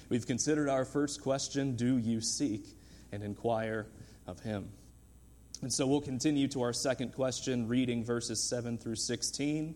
we've 0.10 0.28
considered 0.28 0.70
our 0.70 0.86
first 0.86 1.22
question 1.22 1.76
Do 1.76 1.98
you 1.98 2.22
seek 2.22 2.66
and 3.12 3.24
inquire 3.24 3.88
of 4.28 4.40
him? 4.42 4.70
And 5.62 5.74
so 5.74 5.86
we'll 5.88 6.02
continue 6.02 6.48
to 6.50 6.62
our 6.62 6.74
second 6.74 7.14
question, 7.14 7.68
reading 7.68 8.06
verses 8.06 8.42
7 8.50 8.78
through 8.78 8.96
16. 8.96 9.76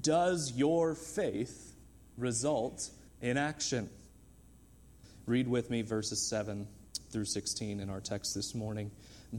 Does 0.00 0.52
your 0.56 0.94
faith 0.94 1.74
result 2.16 2.90
in 3.20 3.36
action? 3.36 3.88
Read 5.26 5.46
with 5.46 5.70
me 5.70 5.82
verses 5.82 6.28
7 6.28 6.66
through 7.10 7.24
16 7.24 7.78
in 7.78 7.90
our 7.90 8.00
text 8.00 8.34
this 8.34 8.54
morning. 8.54 8.90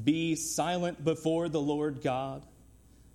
Be 0.04 0.36
silent 0.36 1.04
before 1.04 1.50
the 1.50 1.60
Lord 1.60 2.02
God, 2.02 2.46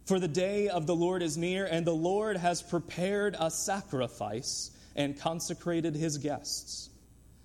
for 0.04 0.20
the 0.20 0.28
day 0.28 0.68
of 0.68 0.86
the 0.86 0.94
Lord 0.94 1.22
is 1.22 1.38
near, 1.38 1.64
and 1.64 1.86
the 1.86 1.94
Lord 1.94 2.36
has 2.36 2.62
prepared 2.62 3.36
a 3.38 3.50
sacrifice 3.50 4.70
and 4.94 5.18
consecrated 5.18 5.94
his 5.94 6.18
guests. 6.18 6.90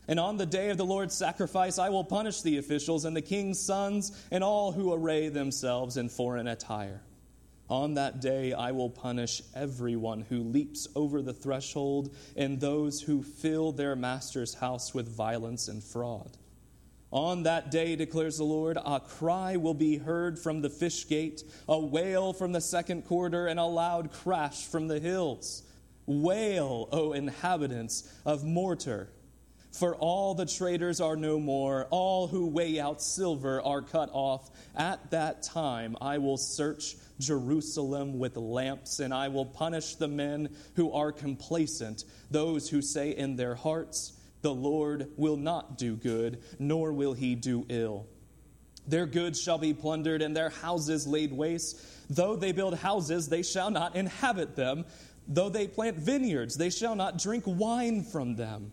And 0.08 0.20
on 0.20 0.38
the 0.38 0.46
day 0.46 0.70
of 0.70 0.78
the 0.78 0.86
Lord's 0.86 1.16
sacrifice, 1.16 1.78
I 1.78 1.90
will 1.90 2.04
punish 2.04 2.42
the 2.42 2.58
officials 2.58 3.06
and 3.06 3.16
the 3.16 3.22
king's 3.22 3.60
sons 3.60 4.12
and 4.32 4.44
all 4.44 4.72
who 4.72 4.94
array 4.94 5.30
themselves 5.30 5.98
in 5.98 6.10
foreign 6.10 6.48
attire. 6.48 7.02
On 7.70 7.94
that 7.94 8.20
day, 8.20 8.52
I 8.52 8.72
will 8.72 8.90
punish 8.90 9.42
everyone 9.56 10.26
who 10.28 10.44
leaps 10.44 10.90
over 10.96 11.22
the 11.22 11.34
threshold 11.34 12.14
and 12.36 12.60
those 12.60 13.02
who 13.02 13.24
fill 13.24 13.72
their 13.72 13.96
master's 13.96 14.56
house 14.56 14.94
with 14.94 15.08
violence 15.08 15.70
and 15.70 15.82
fraud. 15.82 16.38
On 17.12 17.44
that 17.44 17.72
day, 17.72 17.96
declares 17.96 18.38
the 18.38 18.44
Lord, 18.44 18.78
a 18.78 19.00
cry 19.00 19.56
will 19.56 19.74
be 19.74 19.98
heard 19.98 20.40
from 20.40 20.62
the 20.62 20.70
fish 20.70 21.08
gate, 21.08 21.44
a 21.68 21.80
wail 21.80 22.34
from 22.34 22.52
the 22.52 22.62
second 22.62 23.04
quarter, 23.04 23.48
and 23.48 23.60
a 23.60 23.66
loud 23.66 24.12
crash 24.12 24.66
from 24.66 24.88
the 24.88 25.00
hills. 25.00 25.64
Wail, 26.06 26.90
O 26.92 27.14
inhabitants 27.14 28.12
of 28.26 28.44
Mortar 28.44 29.10
for 29.72 29.96
all 29.96 30.36
the 30.36 30.46
traders 30.46 31.00
are 31.00 31.16
no 31.16 31.40
more, 31.40 31.88
all 31.92 32.28
who 32.28 32.48
weigh 32.48 32.80
out 32.80 33.02
silver 33.02 33.62
are 33.62 33.82
cut 33.82 34.10
off. 34.12 34.50
At 34.76 35.12
that 35.12 35.44
time 35.44 35.96
I 36.02 36.18
will 36.18 36.38
search 36.38 36.96
Jerusalem 37.20 38.20
with 38.20 38.36
lamps, 38.36 39.00
and 39.00 39.14
I 39.14 39.30
will 39.30 39.46
punish 39.46 39.96
the 39.96 40.08
men 40.08 40.50
who 40.76 40.92
are 40.92 41.12
complacent, 41.12 42.04
those 42.30 42.70
who 42.70 42.82
say 42.82 43.12
in 43.12 43.38
their 43.38 43.56
hearts, 43.56 44.14
The 44.42 44.54
Lord 44.54 45.08
will 45.16 45.38
not 45.38 45.78
do 45.78 45.96
good, 45.96 46.44
nor 46.60 46.92
will 46.92 47.14
he 47.14 47.36
do 47.36 47.66
ill. 47.70 48.08
Their 48.88 49.06
goods 49.06 49.42
shall 49.42 49.60
be 49.60 49.74
plundered, 49.74 50.22
and 50.22 50.36
their 50.36 50.50
houses 50.50 51.08
laid 51.08 51.32
waste. 51.32 51.80
Though 52.10 52.36
they 52.36 52.52
build 52.52 52.78
houses, 52.78 53.30
they 53.30 53.44
shall 53.44 53.70
not 53.70 53.96
inhabit 53.96 54.56
them. 54.56 54.86
Though 55.28 55.50
they 55.50 55.68
plant 55.68 55.98
vineyards, 55.98 56.58
they 56.58 56.72
shall 56.72 56.96
not 56.96 57.20
drink 57.20 57.44
wine 57.46 58.04
from 58.04 58.36
them. 58.36 58.72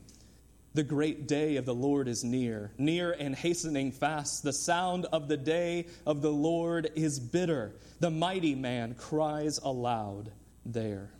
The 0.78 0.84
great 0.84 1.26
day 1.26 1.56
of 1.56 1.64
the 1.64 1.74
Lord 1.74 2.06
is 2.06 2.22
near, 2.22 2.70
near 2.78 3.10
and 3.10 3.34
hastening 3.34 3.90
fast. 3.90 4.44
The 4.44 4.52
sound 4.52 5.06
of 5.06 5.26
the 5.26 5.36
day 5.36 5.88
of 6.06 6.22
the 6.22 6.30
Lord 6.30 6.92
is 6.94 7.18
bitter. 7.18 7.74
The 7.98 8.12
mighty 8.12 8.54
man 8.54 8.94
cries 8.94 9.58
aloud 9.58 10.30
there. 10.64 11.10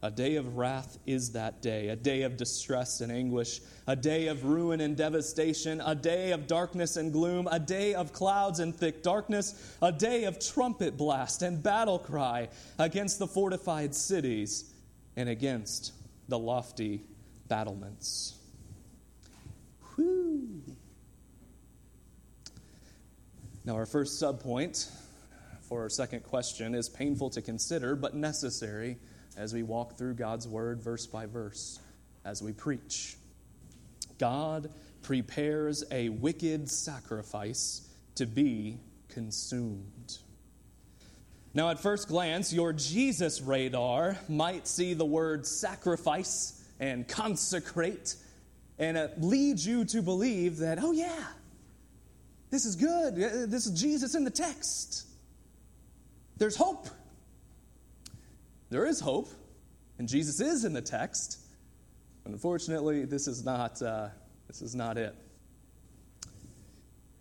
A 0.00 0.12
day 0.12 0.36
of 0.36 0.56
wrath 0.56 0.96
is 1.06 1.32
that 1.32 1.60
day, 1.60 1.88
a 1.88 1.96
day 1.96 2.22
of 2.22 2.36
distress 2.36 3.00
and 3.00 3.10
anguish, 3.10 3.60
a 3.88 3.96
day 3.96 4.28
of 4.28 4.44
ruin 4.44 4.80
and 4.80 4.96
devastation, 4.96 5.80
a 5.84 5.96
day 5.96 6.30
of 6.30 6.46
darkness 6.46 6.96
and 6.96 7.12
gloom, 7.12 7.48
a 7.50 7.58
day 7.58 7.94
of 7.94 8.12
clouds 8.12 8.60
and 8.60 8.72
thick 8.72 9.02
darkness, 9.02 9.76
a 9.82 9.90
day 9.90 10.22
of 10.22 10.38
trumpet 10.38 10.96
blast 10.96 11.42
and 11.42 11.64
battle 11.64 11.98
cry 11.98 12.48
against 12.78 13.18
the 13.18 13.26
fortified 13.26 13.92
cities 13.92 14.72
and 15.16 15.28
against 15.28 15.94
the 16.28 16.38
lofty 16.38 17.02
battlements. 17.48 18.37
Now, 23.64 23.74
our 23.74 23.86
first 23.86 24.22
subpoint 24.22 24.90
for 25.62 25.82
our 25.82 25.90
second 25.90 26.22
question 26.22 26.74
is 26.74 26.88
painful 26.88 27.30
to 27.30 27.42
consider, 27.42 27.96
but 27.96 28.14
necessary 28.14 28.96
as 29.36 29.52
we 29.52 29.62
walk 29.62 29.98
through 29.98 30.14
God's 30.14 30.48
Word 30.48 30.80
verse 30.80 31.06
by 31.06 31.26
verse, 31.26 31.78
as 32.24 32.42
we 32.42 32.52
preach. 32.52 33.16
God 34.18 34.70
prepares 35.02 35.84
a 35.90 36.08
wicked 36.08 36.70
sacrifice 36.70 37.86
to 38.16 38.26
be 38.26 38.78
consumed. 39.08 40.18
Now, 41.54 41.70
at 41.70 41.80
first 41.80 42.08
glance, 42.08 42.52
your 42.52 42.72
Jesus 42.72 43.40
radar 43.40 44.16
might 44.28 44.66
see 44.66 44.94
the 44.94 45.04
word 45.04 45.46
sacrifice 45.46 46.62
and 46.78 47.06
consecrate, 47.06 48.16
and 48.78 48.96
it 48.96 49.20
leads 49.20 49.66
you 49.66 49.84
to 49.86 50.02
believe 50.02 50.58
that, 50.58 50.78
oh, 50.80 50.92
yeah, 50.92 51.24
this 52.50 52.64
is 52.64 52.76
good. 52.76 53.16
This 53.16 53.66
is 53.66 53.78
Jesus 53.78 54.14
in 54.14 54.24
the 54.24 54.30
text. 54.30 55.06
There's 56.36 56.56
hope. 56.56 56.88
There 58.70 58.86
is 58.86 59.00
hope, 59.00 59.28
and 59.98 60.08
Jesus 60.08 60.40
is 60.40 60.64
in 60.64 60.72
the 60.72 60.82
text. 60.82 61.38
Unfortunately, 62.24 63.04
this 63.04 63.26
is 63.26 63.44
not, 63.44 63.80
uh, 63.80 64.08
this 64.46 64.62
is 64.62 64.74
not 64.74 64.98
it. 64.98 65.14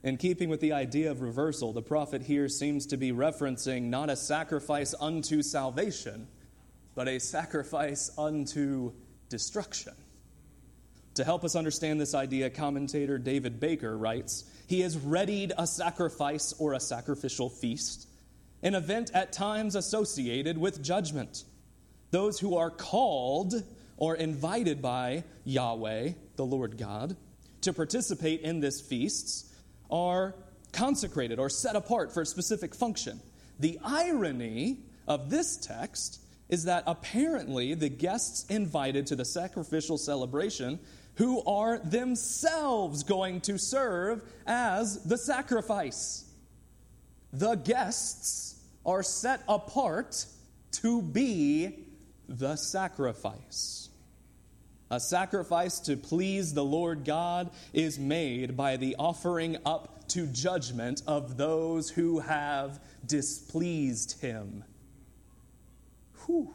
In 0.04 0.18
keeping 0.18 0.50
with 0.50 0.62
the 0.62 0.74
idea 0.74 1.10
of 1.10 1.22
reversal, 1.22 1.74
the 1.74 1.82
prophet 1.82 2.22
here 2.22 2.48
seems 2.48 2.86
to 2.88 2.98
be 2.98 3.12
referencing 3.12 3.84
not 3.84 4.10
a 4.10 4.16
sacrifice 4.16 4.94
unto 5.00 5.42
salvation, 5.42 6.28
but 6.94 7.08
a 7.08 7.20
sacrifice 7.20 8.12
unto 8.18 8.92
destruction. 9.30 9.94
To 11.18 11.24
help 11.24 11.44
us 11.44 11.56
understand 11.56 12.00
this 12.00 12.14
idea, 12.14 12.52
commentator 12.52 13.18
David 13.18 13.60
Baker 13.60 13.98
writes 13.98 14.46
He 14.68 14.82
has 14.82 14.96
readied 15.00 15.52
a 15.58 15.66
sacrifice 15.66 16.54
or 16.60 16.74
a 16.74 16.80
sacrificial 16.80 17.50
feast, 17.50 18.08
an 18.62 18.76
event 18.76 19.10
at 19.16 19.34
times 19.34 19.76
associated 19.76 20.60
with 20.60 20.84
judgment. 20.84 21.44
Those 22.12 22.40
who 22.40 22.56
are 22.56 22.70
called 22.70 23.56
or 23.98 24.16
invited 24.16 24.80
by 24.80 25.24
Yahweh, 25.44 26.12
the 26.36 26.46
Lord 26.46 26.78
God, 26.78 27.18
to 27.62 27.74
participate 27.74 28.42
in 28.42 28.60
this 28.60 28.80
feasts 28.80 29.52
are 29.90 30.36
consecrated 30.72 31.40
or 31.40 31.50
set 31.50 31.76
apart 31.76 32.14
for 32.14 32.22
a 32.22 32.28
specific 32.28 32.76
function. 32.76 33.20
The 33.60 33.80
irony 33.84 34.82
of 35.08 35.32
this 35.32 35.58
text 35.58 36.20
is 36.48 36.66
that 36.66 36.84
apparently 36.86 37.74
the 37.74 37.90
guests 37.90 38.46
invited 38.52 39.08
to 39.08 39.16
the 39.16 39.26
sacrificial 39.26 39.98
celebration 39.98 40.80
who 41.18 41.44
are 41.46 41.80
themselves 41.80 43.04
going 43.04 43.42
to 43.42 43.58
serve 43.58 44.22
as 44.46 45.04
the 45.04 45.18
sacrifice. 45.18 46.26
The 47.34 47.56
guests 47.56 48.60
are 48.86 49.04
set 49.04 49.42
apart 49.48 50.26
to 50.74 51.02
be 51.02 51.88
the 52.30 52.56
sacrifice. 52.56 53.90
A 54.90 55.00
sacrifice 55.00 55.80
to 55.82 55.98
please 55.98 56.54
the 56.54 56.64
Lord 56.64 57.04
God 57.04 57.50
is 57.74 58.00
made 58.00 58.56
by 58.56 58.78
the 58.78 58.96
offering 58.98 59.58
up 59.66 60.08
to 60.10 60.28
judgment 60.28 61.02
of 61.08 61.36
those 61.36 61.90
who 61.90 62.20
have 62.20 62.80
displeased 63.06 64.22
him. 64.22 64.64
Whew. 66.26 66.54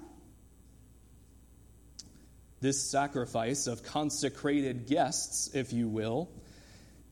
This 2.62 2.80
sacrifice 2.80 3.66
of 3.66 3.82
consecrated 3.82 4.86
guests, 4.86 5.50
if 5.52 5.72
you 5.72 5.88
will, 5.88 6.30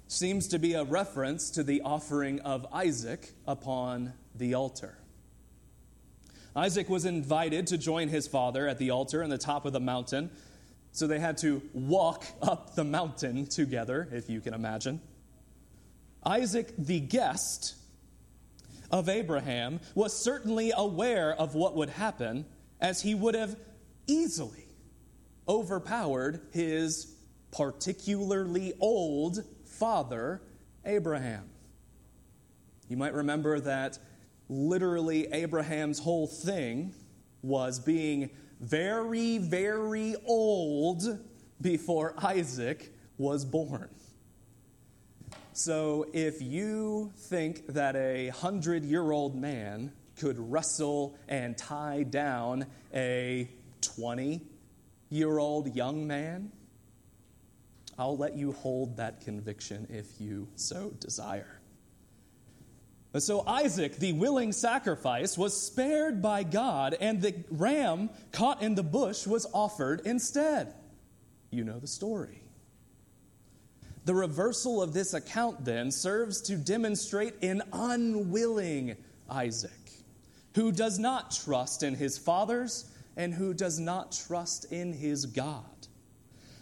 seems 0.07 0.47
to 0.47 0.61
be 0.61 0.75
a 0.75 0.85
reference 0.85 1.51
to 1.51 1.65
the 1.65 1.81
offering 1.81 2.39
of 2.43 2.69
Isaac 2.73 3.33
upon 3.49 4.13
the 4.37 4.55
altar. 4.55 4.97
Isaac 6.55 6.89
was 6.89 7.05
invited 7.05 7.67
to 7.67 7.79
join 7.79 8.07
his 8.11 8.29
father 8.29 8.69
at 8.69 8.79
the 8.79 8.91
altar 8.91 9.25
on 9.25 9.29
the 9.29 9.39
top 9.39 9.65
of 9.65 9.73
the 9.73 9.81
mountain, 9.81 10.31
so 10.93 11.09
they 11.09 11.19
had 11.19 11.37
to 11.39 11.61
walk 11.73 12.25
up 12.41 12.77
the 12.77 12.85
mountain 12.85 13.45
together, 13.47 14.09
if 14.13 14.31
you 14.31 14.41
can 14.41 14.55
imagine. 14.55 15.01
Isaac, 16.25 16.73
the 16.79 17.01
guest 17.01 17.75
of 18.93 19.09
Abraham, 19.09 19.81
was 19.97 20.17
certainly 20.17 20.73
aware 20.77 21.35
of 21.35 21.57
what 21.57 21.75
would 21.75 21.91
happen, 21.91 22.47
as 22.81 23.03
he 23.03 23.17
would 23.17 23.35
have 23.35 23.57
easily 24.07 24.70
overpowered 25.51 26.41
his 26.53 27.13
particularly 27.51 28.73
old 28.79 29.45
father, 29.65 30.41
Abraham. 30.87 31.51
You 32.89 32.97
might 32.97 33.15
remember 33.15 33.59
that 33.59 33.99
literally 34.49 35.27
Abraham's 35.33 35.99
whole 35.99 36.29
thing 36.29 36.95
was 37.43 37.81
being 37.81 38.31
very, 38.61 39.39
very 39.39 40.15
old 40.25 41.03
before 41.61 42.15
Isaac 42.23 42.95
was 43.19 43.45
born. 43.45 43.89
So 45.53 46.07
if 46.13 46.41
you 46.41 47.13
think 47.17 47.67
that 47.69 47.97
a 47.97 48.29
hundred 48.29 48.85
year 48.85 49.11
old 49.11 49.35
man 49.35 49.93
could 50.17 50.39
wrestle 50.39 51.19
and 51.29 51.59
tie 51.59 52.05
down 52.05 52.67
a 52.95 53.51
20 53.81 54.43
year 55.11 55.39
old 55.39 55.75
young 55.75 56.07
man, 56.07 56.51
I'll 57.99 58.17
let 58.17 58.35
you 58.35 58.53
hold 58.53 58.97
that 58.97 59.21
conviction 59.21 59.87
if 59.91 60.21
you 60.21 60.49
so 60.55 60.91
desire. 61.01 61.61
So 63.19 63.45
Isaac, 63.47 63.97
the 63.97 64.13
willing 64.13 64.53
sacrifice, 64.53 65.37
was 65.37 65.61
spared 65.61 66.23
by 66.23 66.45
God, 66.45 66.97
and 67.01 67.21
the 67.21 67.35
ram 67.51 68.09
caught 68.31 68.63
in 68.63 68.77
the 68.77 68.85
bush 68.85 69.27
was 69.27 69.47
offered 69.53 70.03
instead. 70.05 70.73
You 71.51 71.65
know 71.65 71.81
the 71.81 71.89
story. 71.89 72.41
The 74.05 74.15
reversal 74.15 74.81
of 74.81 74.95
this 74.95 75.13
account 75.13 75.65
then 75.65 75.91
serves 75.91 76.41
to 76.43 76.57
demonstrate 76.57 77.35
an 77.43 77.63
unwilling 77.73 78.97
Isaac 79.29 79.73
who 80.55 80.73
does 80.73 80.99
not 80.99 81.33
trust 81.33 81.83
in 81.83 81.97
his 81.97 82.17
fathers 82.17 82.91
and 83.21 83.35
who 83.35 83.53
does 83.53 83.79
not 83.79 84.13
trust 84.13 84.73
in 84.73 84.95
his 84.95 85.27
God. 85.27 85.67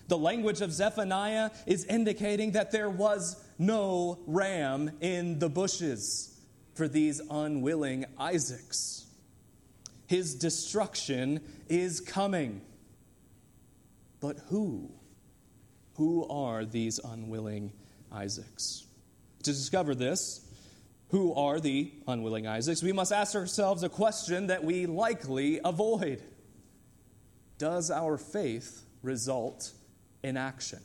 The 0.08 0.18
language 0.18 0.60
of 0.60 0.72
Zephaniah 0.72 1.50
is 1.66 1.84
indicating 1.84 2.52
that 2.52 2.72
there 2.72 2.90
was 2.90 3.40
no 3.60 4.18
ram 4.26 4.90
in 5.00 5.38
the 5.38 5.48
bushes 5.48 6.36
for 6.74 6.88
these 6.88 7.20
unwilling 7.30 8.06
Isaacs. 8.18 9.06
His 10.08 10.34
destruction 10.34 11.42
is 11.68 12.00
coming. 12.00 12.60
But 14.18 14.38
who? 14.48 14.90
Who 15.94 16.26
are 16.28 16.64
these 16.64 16.98
unwilling 16.98 17.72
Isaacs? 18.12 18.84
To 19.44 19.52
discover 19.52 19.94
this, 19.94 20.44
who 21.10 21.34
are 21.34 21.60
the 21.60 21.92
unwilling 22.08 22.48
Isaacs, 22.48 22.82
we 22.82 22.92
must 22.92 23.12
ask 23.12 23.36
ourselves 23.36 23.84
a 23.84 23.88
question 23.88 24.48
that 24.48 24.64
we 24.64 24.86
likely 24.86 25.60
avoid 25.64 26.20
Does 27.58 27.90
our 27.90 28.16
faith 28.16 28.84
result 29.02 29.72
in 30.22 30.36
action? 30.36 30.80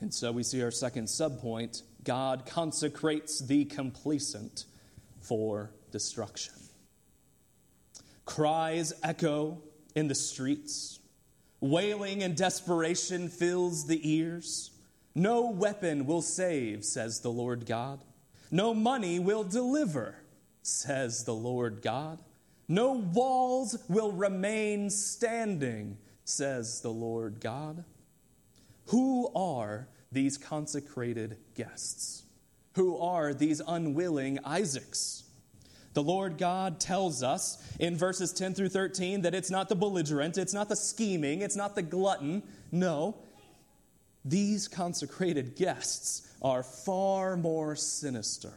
And 0.00 0.14
so 0.14 0.30
we 0.30 0.44
see 0.44 0.62
our 0.62 0.70
second 0.70 1.06
subpoint 1.06 1.82
God 2.04 2.46
consecrates 2.46 3.40
the 3.40 3.64
complacent 3.64 4.64
for 5.20 5.72
destruction. 5.90 6.54
Cries 8.24 8.92
echo 9.02 9.58
in 9.94 10.08
the 10.08 10.14
streets, 10.14 11.00
wailing 11.60 12.22
and 12.22 12.36
desperation 12.36 13.28
fills 13.28 13.86
the 13.86 14.00
ears. 14.08 14.70
No 15.14 15.50
weapon 15.50 16.06
will 16.06 16.22
save, 16.22 16.84
says 16.84 17.20
the 17.20 17.32
Lord 17.32 17.66
God. 17.66 18.04
No 18.50 18.72
money 18.72 19.18
will 19.18 19.44
deliver, 19.44 20.14
says 20.62 21.24
the 21.24 21.34
Lord 21.34 21.82
God. 21.82 22.20
No 22.68 22.92
walls 22.92 23.78
will 23.88 24.12
remain 24.12 24.90
standing, 24.90 25.96
says 26.24 26.82
the 26.82 26.90
Lord 26.90 27.40
God. 27.40 27.84
Who 28.88 29.32
are 29.34 29.88
these 30.12 30.36
consecrated 30.36 31.38
guests? 31.54 32.24
Who 32.74 32.98
are 32.98 33.32
these 33.34 33.60
unwilling 33.66 34.38
Isaacs? 34.44 35.24
The 35.94 36.02
Lord 36.02 36.38
God 36.38 36.78
tells 36.78 37.22
us 37.22 37.60
in 37.80 37.96
verses 37.96 38.32
10 38.32 38.54
through 38.54 38.68
13 38.68 39.22
that 39.22 39.34
it's 39.34 39.50
not 39.50 39.68
the 39.68 39.74
belligerent, 39.74 40.38
it's 40.38 40.54
not 40.54 40.68
the 40.68 40.76
scheming, 40.76 41.40
it's 41.40 41.56
not 41.56 41.74
the 41.74 41.82
glutton. 41.82 42.42
No, 42.70 43.16
these 44.24 44.68
consecrated 44.68 45.56
guests 45.56 46.30
are 46.42 46.62
far 46.62 47.36
more 47.36 47.74
sinister, 47.74 48.52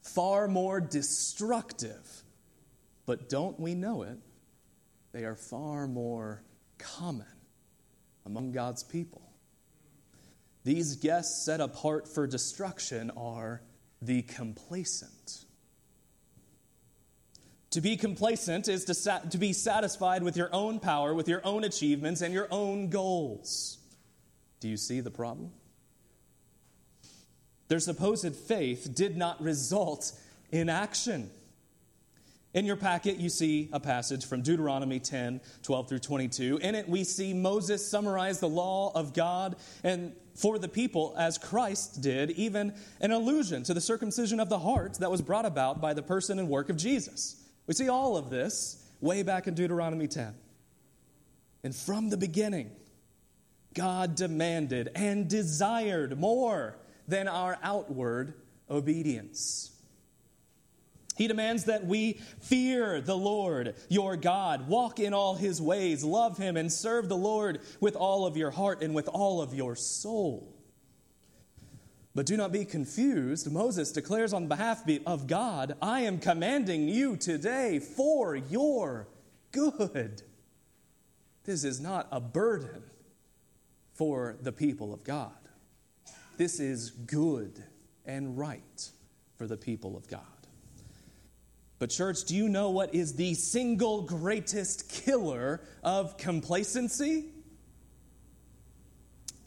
far 0.00 0.48
more 0.48 0.80
destructive. 0.80 2.23
But 3.06 3.28
don't 3.28 3.58
we 3.60 3.74
know 3.74 4.02
it? 4.02 4.18
They 5.12 5.24
are 5.24 5.36
far 5.36 5.86
more 5.86 6.42
common 6.78 7.26
among 8.26 8.52
God's 8.52 8.82
people. 8.82 9.22
These 10.64 10.96
guests 10.96 11.44
set 11.44 11.60
apart 11.60 12.08
for 12.08 12.26
destruction 12.26 13.10
are 13.16 13.62
the 14.00 14.22
complacent. 14.22 15.44
To 17.70 17.80
be 17.80 17.96
complacent 17.96 18.68
is 18.68 18.84
to, 18.84 19.22
to 19.30 19.38
be 19.38 19.52
satisfied 19.52 20.22
with 20.22 20.36
your 20.36 20.48
own 20.54 20.78
power, 20.78 21.12
with 21.12 21.28
your 21.28 21.44
own 21.44 21.64
achievements, 21.64 22.22
and 22.22 22.32
your 22.32 22.48
own 22.50 22.88
goals. 22.88 23.78
Do 24.60 24.68
you 24.68 24.76
see 24.76 25.00
the 25.00 25.10
problem? 25.10 25.50
Their 27.68 27.80
supposed 27.80 28.34
faith 28.36 28.94
did 28.94 29.16
not 29.16 29.42
result 29.42 30.12
in 30.50 30.68
action. 30.68 31.30
In 32.54 32.64
your 32.64 32.76
packet, 32.76 33.16
you 33.16 33.28
see 33.28 33.68
a 33.72 33.80
passage 33.80 34.24
from 34.24 34.40
Deuteronomy 34.40 35.00
10 35.00 35.40
12 35.62 35.88
through 35.88 35.98
22. 35.98 36.58
In 36.62 36.76
it, 36.76 36.88
we 36.88 37.02
see 37.02 37.34
Moses 37.34 37.86
summarize 37.86 38.38
the 38.38 38.48
law 38.48 38.92
of 38.94 39.12
God 39.12 39.56
and 39.82 40.12
for 40.36 40.58
the 40.58 40.68
people 40.68 41.14
as 41.18 41.36
Christ 41.36 42.00
did, 42.00 42.30
even 42.32 42.74
an 43.00 43.10
allusion 43.10 43.64
to 43.64 43.74
the 43.74 43.80
circumcision 43.80 44.38
of 44.38 44.48
the 44.48 44.58
heart 44.60 44.94
that 45.00 45.10
was 45.10 45.20
brought 45.20 45.46
about 45.46 45.80
by 45.80 45.94
the 45.94 46.02
person 46.02 46.38
and 46.38 46.48
work 46.48 46.70
of 46.70 46.76
Jesus. 46.76 47.42
We 47.66 47.74
see 47.74 47.88
all 47.88 48.16
of 48.16 48.30
this 48.30 48.84
way 49.00 49.24
back 49.24 49.48
in 49.48 49.54
Deuteronomy 49.54 50.06
10. 50.06 50.34
And 51.64 51.74
from 51.74 52.10
the 52.10 52.16
beginning, 52.16 52.70
God 53.74 54.14
demanded 54.14 54.90
and 54.94 55.28
desired 55.28 56.18
more 56.18 56.76
than 57.08 57.26
our 57.26 57.58
outward 57.62 58.34
obedience. 58.70 59.73
He 61.16 61.28
demands 61.28 61.64
that 61.64 61.86
we 61.86 62.14
fear 62.40 63.00
the 63.00 63.16
Lord 63.16 63.74
your 63.88 64.16
God, 64.16 64.68
walk 64.68 64.98
in 64.98 65.14
all 65.14 65.36
his 65.36 65.62
ways, 65.62 66.02
love 66.02 66.38
him, 66.38 66.56
and 66.56 66.72
serve 66.72 67.08
the 67.08 67.16
Lord 67.16 67.60
with 67.80 67.94
all 67.94 68.26
of 68.26 68.36
your 68.36 68.50
heart 68.50 68.82
and 68.82 68.94
with 68.94 69.08
all 69.08 69.40
of 69.40 69.54
your 69.54 69.76
soul. 69.76 70.54
But 72.14 72.26
do 72.26 72.36
not 72.36 72.52
be 72.52 72.64
confused. 72.64 73.50
Moses 73.50 73.90
declares 73.90 74.32
on 74.32 74.46
behalf 74.46 74.84
of 75.04 75.26
God, 75.26 75.76
I 75.82 76.00
am 76.00 76.18
commanding 76.18 76.88
you 76.88 77.16
today 77.16 77.80
for 77.80 78.36
your 78.36 79.08
good. 79.50 80.22
This 81.44 81.64
is 81.64 81.80
not 81.80 82.08
a 82.10 82.20
burden 82.20 82.82
for 83.92 84.36
the 84.40 84.52
people 84.52 84.92
of 84.92 85.04
God. 85.04 85.32
This 86.36 86.58
is 86.58 86.90
good 86.90 87.62
and 88.04 88.38
right 88.38 88.90
for 89.36 89.46
the 89.46 89.56
people 89.56 89.96
of 89.96 90.08
God. 90.08 90.33
But, 91.78 91.90
church, 91.90 92.24
do 92.24 92.36
you 92.36 92.48
know 92.48 92.70
what 92.70 92.94
is 92.94 93.14
the 93.14 93.34
single 93.34 94.02
greatest 94.02 94.88
killer 94.88 95.60
of 95.82 96.16
complacency? 96.16 97.26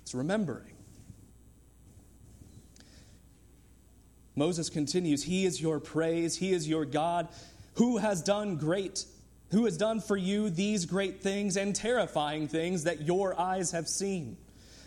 It's 0.01 0.13
remembering. 0.13 0.73
Moses 4.35 4.69
continues, 4.69 5.23
He 5.23 5.45
is 5.45 5.59
your 5.59 5.79
praise, 5.79 6.37
He 6.37 6.53
is 6.53 6.67
your 6.67 6.85
God, 6.85 7.27
who 7.75 7.97
has 7.97 8.21
done 8.21 8.57
great, 8.57 9.05
who 9.51 9.65
has 9.65 9.77
done 9.77 9.99
for 9.99 10.15
you 10.15 10.49
these 10.49 10.85
great 10.85 11.21
things 11.21 11.57
and 11.57 11.75
terrifying 11.75 12.47
things 12.47 12.83
that 12.83 13.01
your 13.01 13.39
eyes 13.39 13.71
have 13.71 13.87
seen. 13.87 14.37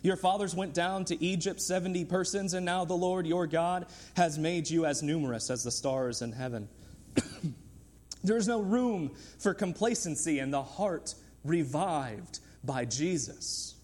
Your 0.02 0.16
fathers 0.16 0.54
went 0.54 0.72
down 0.72 1.04
to 1.06 1.22
Egypt, 1.22 1.60
70 1.60 2.04
persons, 2.06 2.54
and 2.54 2.64
now 2.64 2.84
the 2.84 2.94
Lord 2.94 3.26
your 3.26 3.46
God 3.46 3.86
has 4.14 4.38
made 4.38 4.70
you 4.70 4.86
as 4.86 5.02
numerous 5.02 5.50
as 5.50 5.64
the 5.64 5.70
stars 5.70 6.22
in 6.22 6.32
heaven. 6.32 6.68
There's 8.24 8.48
no 8.48 8.60
room 8.60 9.12
for 9.38 9.54
complacency 9.54 10.38
in 10.38 10.50
the 10.50 10.62
heart 10.62 11.14
revived 11.44 12.40
by 12.62 12.84
Jesus. 12.84 13.74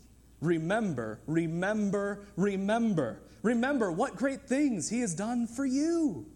Remember, 0.40 1.20
remember, 1.26 2.26
remember. 2.36 3.22
Remember 3.42 3.90
what 3.90 4.16
great 4.16 4.42
things 4.42 4.88
He 4.90 5.00
has 5.00 5.14
done 5.14 5.46
for 5.46 5.64
you. 5.64 6.26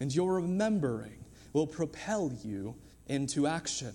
And 0.00 0.14
your 0.14 0.34
remembering 0.34 1.24
will 1.52 1.66
propel 1.66 2.32
you 2.42 2.74
into 3.06 3.46
action. 3.46 3.94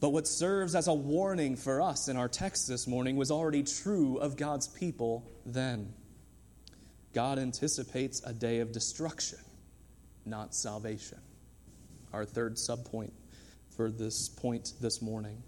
But 0.00 0.10
what 0.10 0.26
serves 0.26 0.74
as 0.74 0.88
a 0.88 0.94
warning 0.94 1.54
for 1.56 1.80
us 1.80 2.08
in 2.08 2.16
our 2.16 2.28
text 2.28 2.66
this 2.66 2.88
morning 2.88 3.16
was 3.16 3.30
already 3.30 3.62
true 3.62 4.16
of 4.16 4.36
God's 4.36 4.66
people 4.66 5.30
then. 5.46 5.92
God 7.12 7.38
anticipates 7.38 8.22
a 8.24 8.32
day 8.32 8.60
of 8.60 8.72
destruction 8.72 9.38
not 10.24 10.54
salvation. 10.54 11.18
Our 12.12 12.24
third 12.24 12.56
subpoint 12.56 13.12
for 13.76 13.90
this 13.90 14.28
point 14.28 14.72
this 14.80 15.00
morning. 15.00 15.42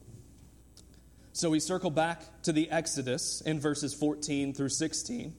So 1.32 1.50
we 1.50 1.60
circle 1.60 1.90
back 1.90 2.22
to 2.42 2.52
the 2.52 2.70
Exodus 2.70 3.40
in 3.40 3.60
verses 3.60 3.92
14 3.92 4.54
through 4.54 4.68
16. 4.68 5.34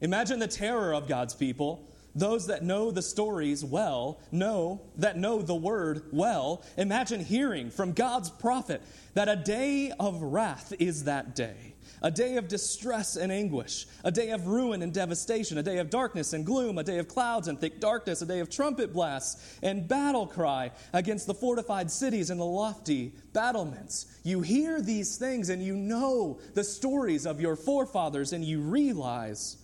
Imagine 0.00 0.38
the 0.38 0.48
terror 0.48 0.94
of 0.94 1.08
God's 1.08 1.34
people. 1.34 1.90
Those 2.14 2.46
that 2.46 2.62
know 2.62 2.92
the 2.92 3.02
stories 3.02 3.64
well, 3.64 4.20
know 4.30 4.80
that 4.96 5.18
know 5.18 5.42
the 5.42 5.54
word 5.54 6.04
well. 6.12 6.62
Imagine 6.76 7.20
hearing 7.24 7.70
from 7.70 7.92
God's 7.92 8.30
prophet 8.30 8.80
that 9.14 9.28
a 9.28 9.34
day 9.34 9.90
of 9.98 10.22
wrath 10.22 10.72
is 10.78 11.04
that 11.04 11.34
day 11.34 11.73
a 12.04 12.10
day 12.10 12.36
of 12.36 12.48
distress 12.48 13.16
and 13.16 13.32
anguish, 13.32 13.86
a 14.04 14.12
day 14.12 14.28
of 14.28 14.46
ruin 14.46 14.82
and 14.82 14.92
devastation, 14.92 15.56
a 15.56 15.62
day 15.62 15.78
of 15.78 15.88
darkness 15.88 16.34
and 16.34 16.44
gloom, 16.44 16.76
a 16.76 16.84
day 16.84 16.98
of 16.98 17.08
clouds 17.08 17.48
and 17.48 17.58
thick 17.58 17.80
darkness, 17.80 18.20
a 18.20 18.26
day 18.26 18.40
of 18.40 18.50
trumpet 18.50 18.92
blasts 18.92 19.58
and 19.62 19.88
battle 19.88 20.26
cry 20.26 20.70
against 20.92 21.26
the 21.26 21.32
fortified 21.32 21.90
cities 21.90 22.28
and 22.28 22.38
the 22.38 22.44
lofty 22.44 23.14
battlements. 23.32 24.20
You 24.22 24.42
hear 24.42 24.82
these 24.82 25.16
things 25.16 25.48
and 25.48 25.62
you 25.62 25.74
know 25.74 26.38
the 26.52 26.62
stories 26.62 27.24
of 27.24 27.40
your 27.40 27.56
forefathers, 27.56 28.34
and 28.34 28.44
you 28.44 28.60
realize 28.60 29.56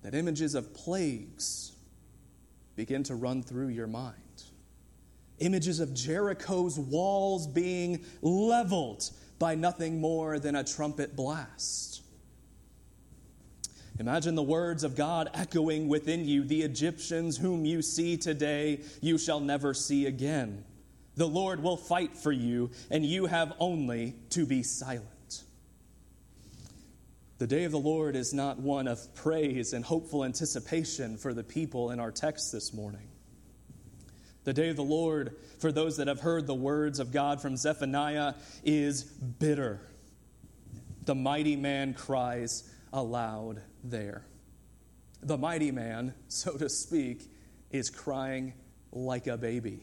that 0.00 0.14
images 0.14 0.54
of 0.54 0.72
plagues 0.72 1.72
begin 2.76 3.02
to 3.02 3.14
run 3.14 3.42
through 3.42 3.68
your 3.68 3.86
mind. 3.86 4.16
Images 5.40 5.80
of 5.80 5.92
Jericho's 5.92 6.78
walls 6.78 7.46
being 7.46 8.06
leveled 8.22 9.10
by 9.38 9.54
nothing 9.54 10.00
more 10.00 10.38
than 10.38 10.56
a 10.56 10.64
trumpet 10.64 11.14
blast. 11.14 12.02
Imagine 13.98 14.34
the 14.34 14.42
words 14.42 14.84
of 14.84 14.94
God 14.94 15.30
echoing 15.32 15.88
within 15.88 16.26
you 16.26 16.44
The 16.44 16.62
Egyptians 16.62 17.38
whom 17.38 17.64
you 17.64 17.80
see 17.80 18.16
today, 18.16 18.80
you 19.00 19.16
shall 19.16 19.40
never 19.40 19.72
see 19.72 20.06
again. 20.06 20.64
The 21.16 21.26
Lord 21.26 21.62
will 21.62 21.78
fight 21.78 22.14
for 22.14 22.32
you, 22.32 22.70
and 22.90 23.04
you 23.04 23.24
have 23.26 23.54
only 23.58 24.16
to 24.30 24.44
be 24.44 24.62
silent. 24.62 25.44
The 27.38 27.46
day 27.46 27.64
of 27.64 27.72
the 27.72 27.78
Lord 27.78 28.16
is 28.16 28.34
not 28.34 28.58
one 28.58 28.86
of 28.86 29.14
praise 29.14 29.72
and 29.72 29.84
hopeful 29.84 30.24
anticipation 30.24 31.16
for 31.16 31.32
the 31.32 31.44
people 31.44 31.90
in 31.90 32.00
our 32.00 32.10
text 32.10 32.52
this 32.52 32.74
morning. 32.74 33.08
The 34.46 34.52
day 34.52 34.68
of 34.68 34.76
the 34.76 34.84
Lord, 34.84 35.34
for 35.58 35.72
those 35.72 35.96
that 35.96 36.06
have 36.06 36.20
heard 36.20 36.46
the 36.46 36.54
words 36.54 37.00
of 37.00 37.10
God 37.10 37.42
from 37.42 37.56
Zephaniah, 37.56 38.34
is 38.62 39.02
bitter. 39.02 39.80
The 41.04 41.16
mighty 41.16 41.56
man 41.56 41.94
cries 41.94 42.62
aloud 42.92 43.60
there. 43.82 44.24
The 45.20 45.36
mighty 45.36 45.72
man, 45.72 46.14
so 46.28 46.56
to 46.58 46.68
speak, 46.68 47.28
is 47.72 47.90
crying 47.90 48.52
like 48.92 49.26
a 49.26 49.36
baby. 49.36 49.80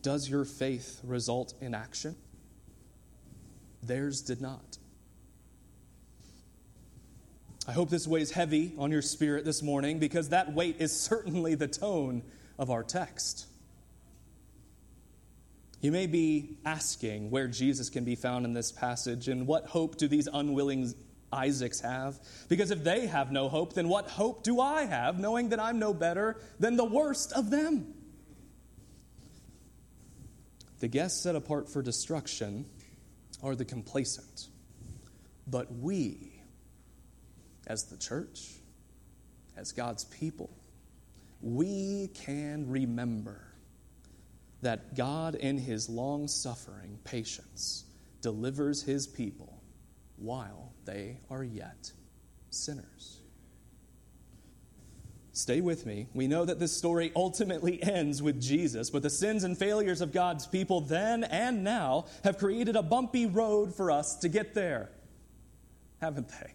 Does 0.00 0.30
your 0.30 0.44
faith 0.44 1.00
result 1.02 1.54
in 1.60 1.74
action? 1.74 2.14
Theirs 3.82 4.20
did 4.20 4.40
not. 4.40 4.78
I 7.70 7.72
hope 7.72 7.88
this 7.88 8.04
weighs 8.04 8.32
heavy 8.32 8.72
on 8.78 8.90
your 8.90 9.00
spirit 9.00 9.44
this 9.44 9.62
morning 9.62 10.00
because 10.00 10.30
that 10.30 10.52
weight 10.52 10.80
is 10.80 10.90
certainly 10.90 11.54
the 11.54 11.68
tone 11.68 12.24
of 12.58 12.68
our 12.68 12.82
text. 12.82 13.46
You 15.80 15.92
may 15.92 16.08
be 16.08 16.58
asking 16.64 17.30
where 17.30 17.46
Jesus 17.46 17.88
can 17.88 18.02
be 18.02 18.16
found 18.16 18.44
in 18.44 18.54
this 18.54 18.72
passage 18.72 19.28
and 19.28 19.46
what 19.46 19.66
hope 19.66 19.98
do 19.98 20.08
these 20.08 20.26
unwilling 20.26 20.92
Isaacs 21.32 21.78
have? 21.82 22.18
Because 22.48 22.72
if 22.72 22.82
they 22.82 23.06
have 23.06 23.30
no 23.30 23.48
hope, 23.48 23.74
then 23.74 23.88
what 23.88 24.08
hope 24.08 24.42
do 24.42 24.60
I 24.60 24.86
have, 24.86 25.20
knowing 25.20 25.50
that 25.50 25.60
I'm 25.60 25.78
no 25.78 25.94
better 25.94 26.40
than 26.58 26.74
the 26.74 26.84
worst 26.84 27.32
of 27.34 27.50
them? 27.50 27.94
The 30.80 30.88
guests 30.88 31.22
set 31.22 31.36
apart 31.36 31.68
for 31.68 31.82
destruction 31.82 32.64
are 33.44 33.54
the 33.54 33.64
complacent, 33.64 34.48
but 35.46 35.72
we, 35.72 36.39
as 37.70 37.84
the 37.84 37.96
church, 37.96 38.48
as 39.56 39.70
God's 39.70 40.02
people, 40.02 40.50
we 41.40 42.10
can 42.14 42.68
remember 42.68 43.40
that 44.60 44.96
God, 44.96 45.36
in 45.36 45.56
his 45.56 45.88
long 45.88 46.26
suffering 46.26 46.98
patience, 47.04 47.84
delivers 48.22 48.82
his 48.82 49.06
people 49.06 49.62
while 50.16 50.72
they 50.84 51.18
are 51.30 51.44
yet 51.44 51.92
sinners. 52.50 53.20
Stay 55.32 55.60
with 55.60 55.86
me. 55.86 56.08
We 56.12 56.26
know 56.26 56.44
that 56.44 56.58
this 56.58 56.76
story 56.76 57.12
ultimately 57.14 57.80
ends 57.84 58.20
with 58.20 58.42
Jesus, 58.42 58.90
but 58.90 59.02
the 59.02 59.10
sins 59.10 59.44
and 59.44 59.56
failures 59.56 60.00
of 60.00 60.12
God's 60.12 60.44
people 60.44 60.80
then 60.80 61.22
and 61.22 61.62
now 61.62 62.06
have 62.24 62.36
created 62.36 62.74
a 62.74 62.82
bumpy 62.82 63.26
road 63.26 63.72
for 63.72 63.92
us 63.92 64.16
to 64.16 64.28
get 64.28 64.54
there, 64.54 64.90
haven't 66.00 66.28
they? 66.30 66.54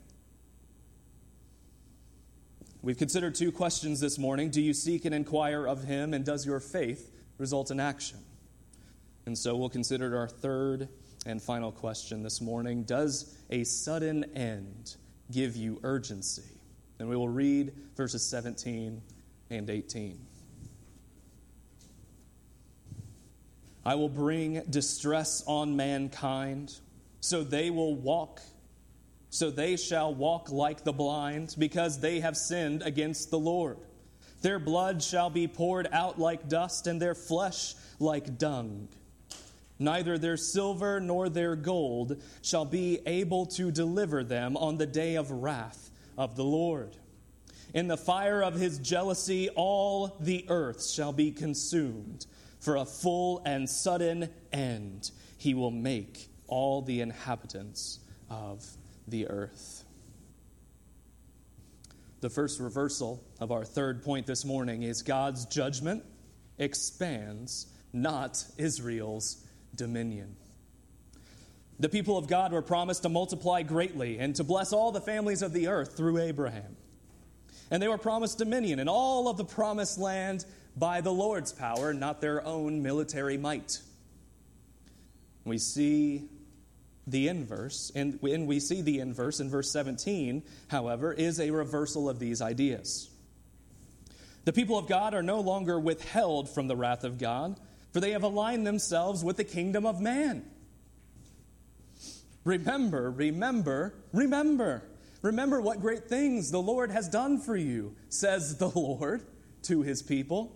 We've 2.86 2.96
considered 2.96 3.34
two 3.34 3.52
questions 3.52 4.00
this 4.00 4.20
morning 4.20 4.52
Do 4.52 4.62
you 4.62 4.72
seek 4.72 5.06
and 5.06 5.16
inquire 5.16 5.66
of 5.66 5.86
him, 5.86 6.14
and 6.14 6.24
does 6.24 6.46
your 6.46 6.60
faith 6.60 7.12
result 7.40 7.72
in 7.72 7.80
action? 7.80 8.20
And 9.26 9.36
so 9.36 9.56
we'll 9.56 9.70
consider 9.70 10.16
our 10.16 10.28
third 10.28 10.88
and 11.26 11.42
final 11.42 11.72
question 11.72 12.22
this 12.22 12.42
morning 12.42 12.84
Does 12.84 13.36
a 13.50 13.64
sudden 13.64 14.24
end 14.36 14.98
give 15.32 15.56
you 15.56 15.80
urgency? 15.82 16.44
And 17.00 17.10
we 17.10 17.16
will 17.16 17.28
read 17.28 17.74
verses 17.98 18.24
17 18.24 19.02
and 19.50 19.68
18. 19.68 20.20
I 23.84 23.96
will 23.96 24.10
bring 24.10 24.62
distress 24.70 25.44
on 25.48 25.76
mankind, 25.76 26.78
so 27.20 27.44
they 27.44 27.72
will 27.72 27.96
walk 27.96 28.42
so 29.36 29.52
they 29.52 29.76
shall 29.76 30.16
walk 30.16 30.50
like 30.50 30.86
the 30.86 30.94
blind, 30.94 31.56
because 31.60 32.00
they 32.00 32.22
have 32.22 32.38
sinned 32.38 32.82
against 32.84 33.32
the 33.32 33.38
Lord. 33.38 33.78
Their 34.42 34.60
blood 34.60 35.04
shall 35.04 35.30
be 35.30 35.46
poured 35.46 35.90
out 35.92 36.18
like 36.18 36.48
dust, 36.48 36.88
and 36.88 37.02
their 37.02 37.16
flesh 37.16 37.76
like 38.00 38.38
dung. 38.38 38.88
Neither 39.78 40.18
their 40.18 40.38
silver 40.38 41.02
nor 41.02 41.28
their 41.28 41.58
gold 41.58 42.22
shall 42.42 42.64
be 42.64 43.00
able 43.06 43.46
to 43.48 43.72
deliver 43.72 44.24
them 44.24 44.56
on 44.56 44.78
the 44.78 44.86
day 44.86 45.16
of 45.16 45.30
wrath 45.32 45.90
of 46.18 46.38
the 46.38 46.46
Lord. 46.46 46.96
In 47.74 47.90
the 47.90 47.98
fire 47.98 48.42
of 48.42 48.54
his 48.54 48.80
jealousy, 48.80 49.50
all 49.50 50.16
the 50.22 50.46
earth 50.48 50.88
shall 50.88 51.12
be 51.12 51.32
consumed. 51.32 52.26
For 52.62 52.78
a 52.78 52.86
full 52.86 53.42
and 53.46 53.70
sudden 53.70 54.30
end, 54.54 55.12
he 55.38 55.54
will 55.54 55.72
make 55.72 56.30
all 56.48 56.82
the 56.82 57.02
inhabitants 57.02 58.00
of 58.30 58.66
the 59.08 59.28
earth. 59.28 59.84
The 62.22 62.30
first 62.30 62.60
reversal 62.60 63.24
of 63.40 63.52
our 63.52 63.64
third 63.64 64.04
point 64.04 64.26
this 64.26 64.46
morning 64.46 64.84
is 64.84 65.04
God's 65.04 65.46
judgment 65.46 66.04
expands, 66.58 67.68
not 67.94 68.44
Israel's 68.58 69.46
dominion. 69.76 70.36
The 71.80 71.90
people 71.90 72.18
of 72.18 72.28
God 72.28 72.54
were 72.54 72.62
promised 72.62 73.04
to 73.04 73.10
multiply 73.10 73.62
greatly 73.62 74.18
and 74.20 74.36
to 74.38 74.44
bless 74.44 74.72
all 74.72 74.92
the 74.92 75.02
families 75.02 75.42
of 75.42 75.52
the 75.52 75.68
earth 75.68 75.98
through 75.98 76.20
Abraham. 76.20 76.78
And 77.70 77.82
they 77.82 77.88
were 77.88 77.98
promised 77.98 78.38
dominion 78.38 78.80
in 78.80 78.88
all 78.88 79.28
of 79.28 79.38
the 79.38 79.44
promised 79.44 79.98
land 79.98 80.46
by 80.78 81.02
the 81.02 81.12
Lord's 81.12 81.52
power, 81.52 81.94
not 81.94 82.22
their 82.22 82.46
own 82.46 82.82
military 82.82 83.38
might. 83.38 83.80
We 85.44 85.58
see 85.58 86.30
the 87.08 87.28
inverse, 87.28 87.92
and 87.96 88.18
when 88.22 88.46
we 88.48 88.60
see 88.60 88.82
the 88.82 89.00
inverse 89.00 89.40
in 89.40 89.50
verse 89.50 89.72
17, 89.72 90.44
however, 90.68 91.14
is 91.14 91.40
a 91.40 91.52
reversal 91.52 92.10
of 92.10 92.20
these 92.20 92.42
ideas. 92.42 93.10
The 94.46 94.54
people 94.54 94.78
of 94.78 94.88
God 94.88 95.14
are 95.14 95.24
no 95.24 95.40
longer 95.40 95.80
withheld 95.80 96.50
from 96.50 96.68
the 96.68 96.76
wrath 96.76 97.04
of 97.04 97.18
God, 97.18 97.60
for 97.92 98.00
they 98.00 98.12
have 98.12 98.24
aligned 98.24 98.66
themselves 98.66 99.24
with 99.24 99.38
the 99.38 99.44
kingdom 99.44 99.86
of 99.86 100.02
man. 100.02 100.46
Remember, 102.44 103.10
remember, 103.10 103.96
remember. 104.14 104.84
Remember 105.22 105.60
what 105.60 105.82
great 105.82 106.08
things 106.08 106.52
the 106.52 106.62
Lord 106.62 106.92
has 106.92 107.10
done 107.10 107.40
for 107.40 107.56
you, 107.56 107.96
says 108.10 108.58
the 108.58 108.70
Lord 108.76 109.24
to 109.64 109.82
his 109.82 110.04
people. 110.04 110.56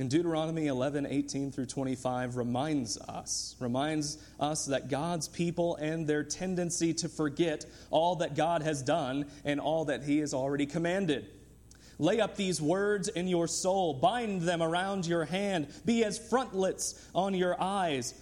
In 0.00 0.08
Deuteronomy 0.08 0.66
11, 0.66 1.06
18 1.06 1.52
through 1.52 1.66
25 1.66 2.36
reminds 2.36 2.98
us, 2.98 3.54
reminds 3.60 4.18
us 4.40 4.66
that 4.66 4.88
God's 4.88 5.28
people 5.28 5.76
and 5.76 6.04
their 6.04 6.24
tendency 6.24 6.92
to 6.94 7.08
forget 7.08 7.64
all 7.90 8.16
that 8.16 8.34
God 8.34 8.62
has 8.62 8.82
done 8.82 9.26
and 9.44 9.60
all 9.60 9.84
that 9.84 10.02
He 10.02 10.18
has 10.18 10.34
already 10.34 10.66
commanded. 10.66 11.30
Lay 12.00 12.20
up 12.20 12.34
these 12.34 12.60
words 12.60 13.06
in 13.06 13.28
your 13.28 13.46
soul, 13.46 13.94
bind 13.94 14.42
them 14.42 14.62
around 14.62 15.06
your 15.06 15.24
hand, 15.24 15.68
be 15.84 16.02
as 16.02 16.18
frontlets 16.18 17.00
on 17.14 17.32
your 17.32 17.60
eyes. 17.62 18.14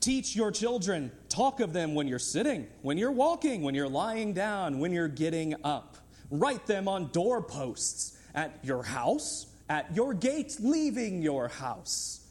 Teach 0.00 0.34
your 0.34 0.50
children, 0.50 1.12
talk 1.28 1.60
of 1.60 1.72
them 1.72 1.94
when 1.94 2.08
you're 2.08 2.18
sitting, 2.18 2.66
when 2.82 2.98
you're 2.98 3.12
walking, 3.12 3.62
when 3.62 3.76
you're 3.76 3.88
lying 3.88 4.32
down, 4.32 4.80
when 4.80 4.90
you're 4.90 5.06
getting 5.06 5.54
up. 5.62 5.98
Write 6.32 6.66
them 6.66 6.88
on 6.88 7.10
doorposts 7.12 8.18
at 8.34 8.58
your 8.64 8.82
house 8.82 9.46
at 9.68 9.94
your 9.94 10.14
gate 10.14 10.56
leaving 10.60 11.22
your 11.22 11.48
house. 11.48 12.26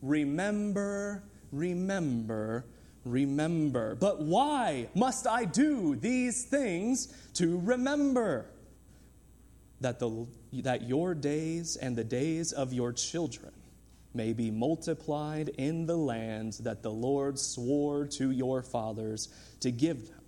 Remember, 0.00 1.22
remember, 1.52 2.66
remember. 3.04 3.94
But 3.94 4.20
why 4.22 4.88
must 4.94 5.26
I 5.26 5.44
do 5.44 5.96
these 5.96 6.44
things 6.44 7.14
to 7.34 7.58
remember? 7.60 8.46
That, 9.80 9.98
the, 9.98 10.28
that 10.62 10.88
your 10.88 11.14
days 11.14 11.74
and 11.74 11.96
the 11.96 12.04
days 12.04 12.52
of 12.52 12.72
your 12.72 12.92
children 12.92 13.52
may 14.14 14.32
be 14.32 14.50
multiplied 14.50 15.48
in 15.58 15.86
the 15.86 15.96
land 15.96 16.54
that 16.60 16.82
the 16.82 16.90
Lord 16.90 17.38
swore 17.38 18.06
to 18.06 18.30
your 18.30 18.62
fathers 18.62 19.28
to 19.60 19.70
give 19.70 20.08
them, 20.08 20.22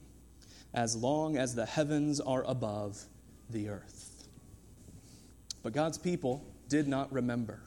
as 0.73 0.97
long 0.97 1.37
as 1.37 1.55
the 1.55 1.67
heavens 1.67 2.21
are 2.21 2.43
above 2.45 3.01
the 3.51 3.69
earth. 3.69 4.04
But 5.65 5.73
God's 5.73 5.97
people 5.97 6.45
did 6.69 6.87
not 6.87 7.11
remember. 7.11 7.59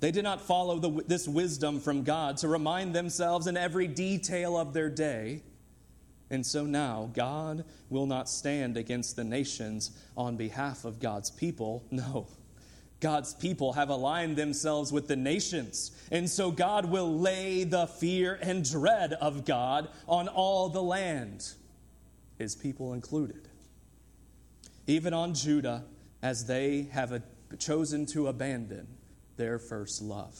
They 0.00 0.12
did 0.12 0.22
not 0.22 0.40
follow 0.40 0.78
the, 0.78 1.02
this 1.08 1.26
wisdom 1.26 1.80
from 1.80 2.04
God 2.04 2.36
to 2.38 2.48
remind 2.48 2.94
themselves 2.94 3.48
in 3.48 3.56
every 3.56 3.88
detail 3.88 4.56
of 4.56 4.72
their 4.72 4.88
day. 4.88 5.42
And 6.30 6.46
so 6.46 6.64
now, 6.64 7.10
God 7.14 7.64
will 7.90 8.06
not 8.06 8.28
stand 8.28 8.76
against 8.76 9.16
the 9.16 9.24
nations 9.24 9.90
on 10.16 10.36
behalf 10.36 10.84
of 10.84 11.00
God's 11.00 11.30
people. 11.30 11.84
No. 11.90 12.28
God's 13.00 13.34
people 13.34 13.72
have 13.72 13.88
aligned 13.88 14.36
themselves 14.36 14.92
with 14.92 15.08
the 15.08 15.16
nations. 15.16 15.90
And 16.12 16.30
so 16.30 16.52
God 16.52 16.84
will 16.84 17.18
lay 17.18 17.64
the 17.64 17.88
fear 17.88 18.38
and 18.40 18.64
dread 18.64 19.14
of 19.14 19.44
God 19.44 19.88
on 20.06 20.28
all 20.28 20.68
the 20.68 20.82
land, 20.82 21.54
his 22.38 22.54
people 22.54 22.92
included. 22.92 23.48
Even 24.86 25.12
on 25.12 25.34
Judah 25.34 25.84
as 26.22 26.46
they 26.46 26.88
have 26.92 27.22
chosen 27.58 28.06
to 28.06 28.26
abandon 28.26 28.86
their 29.36 29.58
first 29.58 30.02
love. 30.02 30.38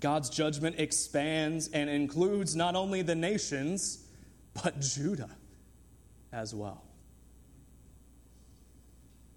God's 0.00 0.30
judgment 0.30 0.76
expands 0.78 1.68
and 1.68 1.90
includes 1.90 2.54
not 2.54 2.76
only 2.76 3.02
the 3.02 3.14
nations, 3.14 4.04
but 4.62 4.80
Judah 4.80 5.30
as 6.32 6.54
well. 6.54 6.84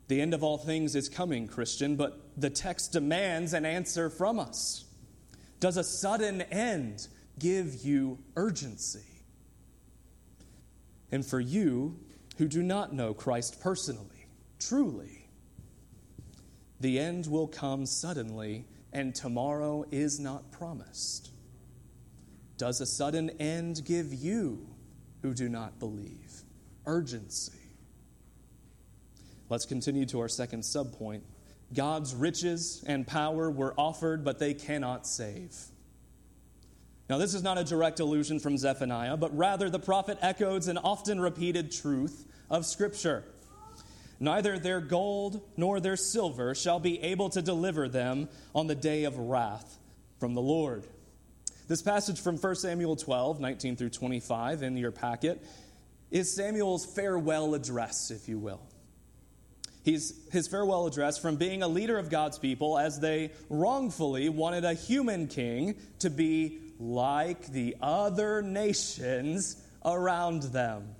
The 0.07 0.21
end 0.21 0.33
of 0.33 0.43
all 0.43 0.57
things 0.57 0.95
is 0.95 1.07
coming, 1.09 1.47
Christian, 1.47 1.95
but 1.95 2.19
the 2.37 2.49
text 2.49 2.91
demands 2.91 3.53
an 3.53 3.65
answer 3.65 4.09
from 4.09 4.39
us. 4.39 4.85
Does 5.59 5.77
a 5.77 5.83
sudden 5.83 6.41
end 6.41 7.07
give 7.39 7.85
you 7.85 8.19
urgency? 8.35 9.05
And 11.11 11.25
for 11.25 11.39
you 11.39 11.97
who 12.37 12.47
do 12.47 12.61
not 12.61 12.93
know 12.93 13.13
Christ 13.13 13.61
personally, 13.61 14.20
Truly, 14.61 15.27
the 16.79 16.99
end 16.99 17.25
will 17.25 17.47
come 17.47 17.85
suddenly, 17.87 18.65
and 18.93 19.13
tomorrow 19.13 19.85
is 19.91 20.19
not 20.19 20.51
promised. 20.51 21.31
Does 22.57 22.79
a 22.79 22.85
sudden 22.85 23.31
end 23.39 23.83
give 23.85 24.13
you, 24.13 24.67
who 25.23 25.33
do 25.33 25.49
not 25.49 25.79
believe, 25.79 26.43
urgency? 26.85 27.57
Let's 29.49 29.65
continue 29.65 30.05
to 30.05 30.19
our 30.19 30.29
second 30.29 30.61
subpoint. 30.61 31.21
God's 31.73 32.13
riches 32.13 32.83
and 32.85 33.07
power 33.07 33.49
were 33.49 33.73
offered, 33.77 34.23
but 34.23 34.37
they 34.37 34.53
cannot 34.53 35.07
save. 35.07 35.55
Now, 37.09 37.17
this 37.17 37.33
is 37.33 37.41
not 37.41 37.57
a 37.57 37.63
direct 37.63 37.99
allusion 37.99 38.39
from 38.39 38.57
Zephaniah, 38.57 39.17
but 39.17 39.35
rather 39.35 39.69
the 39.69 39.79
prophet 39.79 40.19
echoes 40.21 40.67
an 40.67 40.77
often 40.77 41.19
repeated 41.19 41.71
truth 41.71 42.25
of 42.49 42.65
Scripture. 42.65 43.25
Neither 44.21 44.59
their 44.59 44.81
gold 44.81 45.41
nor 45.57 45.79
their 45.79 45.97
silver 45.97 46.53
shall 46.53 46.79
be 46.79 47.01
able 47.01 47.31
to 47.31 47.41
deliver 47.41 47.89
them 47.89 48.29
on 48.53 48.67
the 48.67 48.75
day 48.75 49.05
of 49.05 49.17
wrath 49.17 49.79
from 50.19 50.35
the 50.35 50.41
Lord. 50.41 50.85
This 51.67 51.81
passage 51.81 52.21
from 52.21 52.37
1 52.37 52.55
Samuel 52.55 52.95
12, 52.95 53.39
19 53.39 53.75
through 53.77 53.89
25 53.89 54.61
in 54.61 54.77
your 54.77 54.91
packet 54.91 55.43
is 56.11 56.35
Samuel's 56.35 56.85
farewell 56.85 57.55
address, 57.55 58.11
if 58.11 58.29
you 58.29 58.37
will. 58.37 58.61
He's, 59.83 60.13
his 60.31 60.47
farewell 60.47 60.85
address 60.85 61.17
from 61.17 61.37
being 61.37 61.63
a 61.63 61.67
leader 61.67 61.97
of 61.97 62.11
God's 62.11 62.37
people 62.37 62.77
as 62.77 62.99
they 62.99 63.31
wrongfully 63.49 64.29
wanted 64.29 64.65
a 64.65 64.75
human 64.75 65.29
king 65.29 65.77
to 65.97 66.11
be 66.11 66.59
like 66.77 67.47
the 67.47 67.75
other 67.81 68.43
nations 68.43 69.59
around 69.83 70.43
them. 70.43 70.93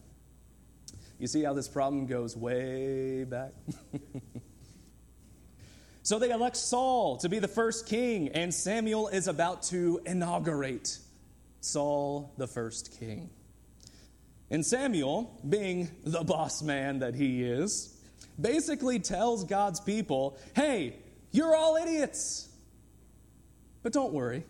You 1.22 1.28
see 1.28 1.44
how 1.44 1.54
this 1.54 1.68
problem 1.68 2.08
goes 2.08 2.36
way 2.36 3.26
back? 3.26 3.52
so 6.02 6.18
they 6.18 6.32
elect 6.32 6.58
Saul 6.58 7.18
to 7.18 7.30
be 7.30 7.38
the 7.38 7.48
first 7.48 7.86
king, 7.86 8.30
and 8.30 8.52
Samuel 8.52 9.08
is 9.08 9.28
about 9.28 9.62
to 9.66 10.02
inaugurate 10.04 10.98
Saul 11.60 12.34
the 12.38 12.48
first 12.48 13.00
king. 13.00 13.30
And 14.50 14.66
Samuel, 14.66 15.40
being 15.48 15.92
the 16.04 16.24
boss 16.24 16.64
man 16.64 17.00
that 17.00 17.14
he 17.14 17.44
is, 17.44 17.96
basically 18.40 18.98
tells 18.98 19.44
God's 19.44 19.80
people, 19.80 20.40
hey, 20.56 20.96
you're 21.32 21.56
all 21.56 21.76
idiots. 21.76 22.50
But 23.84 23.94
don't 23.94 24.12
worry. 24.12 24.44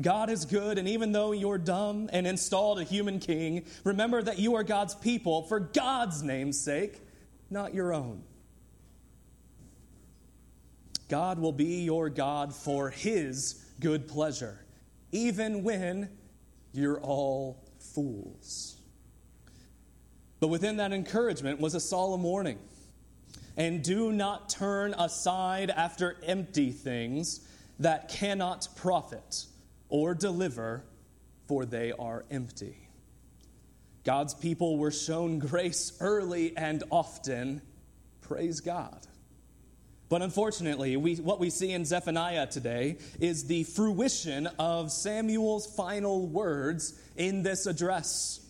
God 0.00 0.28
is 0.28 0.44
good, 0.44 0.76
and 0.78 0.88
even 0.88 1.12
though 1.12 1.32
you're 1.32 1.58
dumb 1.58 2.10
and 2.12 2.26
installed 2.26 2.80
a 2.80 2.84
human 2.84 3.20
king, 3.20 3.64
remember 3.84 4.22
that 4.22 4.38
you 4.38 4.56
are 4.56 4.64
God's 4.64 4.94
people 4.94 5.42
for 5.42 5.60
God's 5.60 6.22
name's 6.22 6.58
sake, 6.58 7.00
not 7.48 7.74
your 7.74 7.92
own. 7.92 8.22
God 11.08 11.38
will 11.38 11.52
be 11.52 11.84
your 11.84 12.08
God 12.08 12.52
for 12.52 12.90
His 12.90 13.64
good 13.78 14.08
pleasure, 14.08 14.64
even 15.12 15.62
when 15.62 16.10
you're 16.72 16.98
all 17.00 17.62
fools. 17.78 18.76
But 20.40 20.48
within 20.48 20.78
that 20.78 20.92
encouragement 20.92 21.60
was 21.60 21.74
a 21.74 21.80
solemn 21.80 22.22
warning. 22.22 22.58
And 23.56 23.84
do 23.84 24.10
not 24.10 24.48
turn 24.48 24.94
aside 24.94 25.70
after 25.70 26.16
empty 26.24 26.72
things 26.72 27.46
that 27.78 28.08
cannot 28.08 28.66
profit 28.74 29.46
or 29.94 30.12
deliver, 30.12 30.82
for 31.46 31.64
they 31.64 31.92
are 31.92 32.24
empty. 32.28 32.88
God's 34.02 34.34
people 34.34 34.76
were 34.76 34.90
shown 34.90 35.38
grace 35.38 35.92
early 36.00 36.52
and 36.56 36.82
often. 36.90 37.62
Praise 38.20 38.58
God. 38.58 39.06
But 40.08 40.20
unfortunately, 40.20 40.96
we, 40.96 41.14
what 41.14 41.38
we 41.38 41.48
see 41.48 41.70
in 41.70 41.84
Zephaniah 41.84 42.48
today 42.48 42.96
is 43.20 43.44
the 43.44 43.62
fruition 43.62 44.48
of 44.58 44.90
Samuel's 44.90 45.72
final 45.76 46.26
words 46.26 47.00
in 47.14 47.44
this 47.44 47.66
address. 47.66 48.40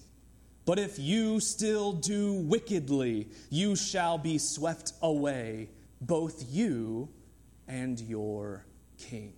But 0.64 0.78
if 0.78 0.98
you 0.98 1.40
still 1.40 1.92
do 1.92 2.33
wickedly, 2.33 3.28
you 3.50 3.76
shall 3.76 4.16
be 4.16 4.38
swept 4.38 4.94
away, 5.02 5.68
both 6.00 6.42
you 6.50 7.11
and 7.68 8.00
your 8.00 8.64
king. 8.96 9.35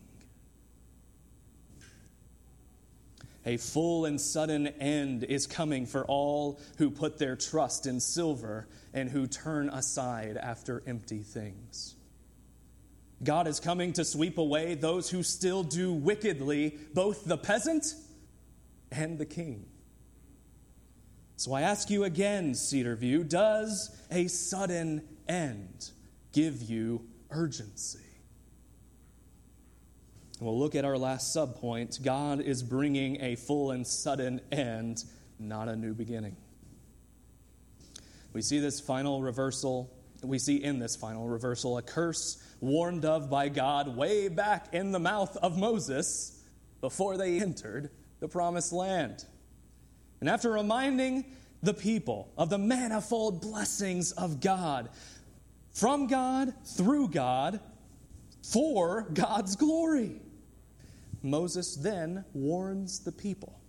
A 3.47 3.57
full 3.59 4.07
and 4.07 4.21
sudden 4.21 4.67
end 4.67 5.23
is 5.23 5.47
coming 5.47 5.87
for 5.87 6.05
all 6.05 6.61
who 6.79 6.91
put 6.91 7.19
their 7.19 7.37
trust 7.37 7.87
in 7.87 8.01
silver 8.01 8.67
and 8.93 9.09
who 9.09 9.29
turn 9.29 9.69
aside 9.69 10.37
after 10.37 10.83
empty 10.85 11.21
things. 11.21 11.95
God 13.23 13.47
is 13.47 13.61
coming 13.61 13.93
to 13.95 14.05
sweep 14.05 14.37
away 14.37 14.75
those 14.75 15.09
who 15.09 15.23
still 15.23 15.63
do 15.63 15.93
wickedly, 15.93 16.77
both 16.93 17.25
the 17.25 17.39
peasant 17.39 17.87
and 18.91 19.17
the 19.17 19.25
king. 19.25 19.67
So 21.37 21.53
I 21.53 21.63
ask 21.63 21.89
you 21.89 22.05
again, 22.05 22.53
Cedarview, 22.53 23.29
does 23.29 23.97
a 24.11 24.27
sudden 24.27 25.03
end 25.29 25.91
give 26.33 26.63
you 26.63 27.07
urgency? 27.31 28.06
We'll 30.38 30.59
look 30.59 30.75
at 30.75 30.85
our 30.85 30.99
last 30.99 31.35
subpoint. 31.35 32.03
God 32.03 32.40
is 32.40 32.62
bringing 32.62 33.22
a 33.22 33.37
full 33.37 33.70
and 33.70 33.87
sudden 33.87 34.42
end, 34.53 35.05
not 35.38 35.68
a 35.68 35.77
new 35.77 35.94
beginning. 35.94 36.37
We 38.35 38.42
see 38.42 38.59
this 38.59 38.79
final 38.79 39.22
reversal. 39.22 39.90
We 40.22 40.38
see 40.38 40.62
in 40.62 40.79
this 40.79 40.94
final 40.94 41.27
reversal 41.27 41.79
a 41.79 41.83
curse 41.83 42.42
warned 42.61 43.07
of 43.07 43.31
by 43.31 43.49
God 43.49 43.96
way 43.96 44.29
back 44.29 44.75
in 44.75 44.92
the 44.92 44.99
mouth 44.99 45.35
of 45.38 45.57
Moses 45.57 46.42
before 46.83 47.16
they 47.16 47.40
entered 47.40 47.90
the 48.20 48.29
promised 48.29 48.75
land. 48.75 49.25
And 50.20 50.29
after 50.29 50.53
reminding 50.53 51.25
the 51.62 51.72
people 51.72 52.31
of 52.37 52.51
the 52.51 52.59
manifold 52.59 53.40
blessings 53.40 54.12
of 54.12 54.40
God, 54.40 54.90
from 55.72 56.07
God, 56.07 56.53
through 56.64 57.09
God, 57.09 57.61
for 58.42 59.07
God's 59.12 59.57
glory, 59.57 60.20
Moses 61.23 61.77
then 61.77 62.25
warns 62.33 63.01
the 63.01 63.13
people. 63.13 63.61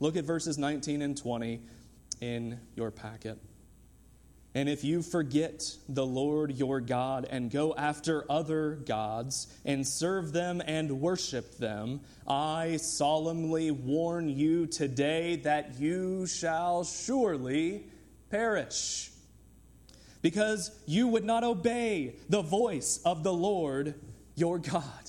Look 0.00 0.16
at 0.16 0.24
verses 0.24 0.58
19 0.58 1.02
and 1.02 1.16
20 1.16 1.60
in 2.20 2.60
your 2.74 2.90
packet. 2.90 3.38
And 4.56 4.70
if 4.70 4.84
you 4.84 5.02
forget 5.02 5.62
the 5.86 6.06
Lord 6.06 6.52
your 6.52 6.80
God 6.80 7.26
and 7.28 7.50
go 7.50 7.74
after 7.74 8.24
other 8.32 8.76
gods 8.76 9.48
and 9.66 9.86
serve 9.86 10.32
them 10.32 10.62
and 10.66 11.02
worship 11.02 11.58
them, 11.58 12.00
I 12.26 12.78
solemnly 12.78 13.70
warn 13.70 14.30
you 14.30 14.66
today 14.66 15.36
that 15.44 15.78
you 15.78 16.26
shall 16.26 16.84
surely 16.84 17.84
perish. 18.30 19.10
Because 20.22 20.70
you 20.86 21.08
would 21.08 21.24
not 21.24 21.44
obey 21.44 22.16
the 22.30 22.40
voice 22.40 22.98
of 23.04 23.24
the 23.24 23.34
Lord 23.34 23.94
your 24.36 24.58
God. 24.58 25.05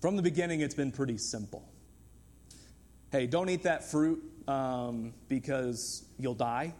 From 0.00 0.16
the 0.16 0.22
beginning, 0.22 0.60
it's 0.60 0.74
been 0.74 0.92
pretty 0.92 1.18
simple. 1.18 1.68
Hey, 3.12 3.26
don't 3.26 3.48
eat 3.48 3.64
that 3.64 3.84
fruit 3.84 4.22
um, 4.48 5.12
because 5.28 6.04
you'll 6.18 6.34
die 6.34 6.74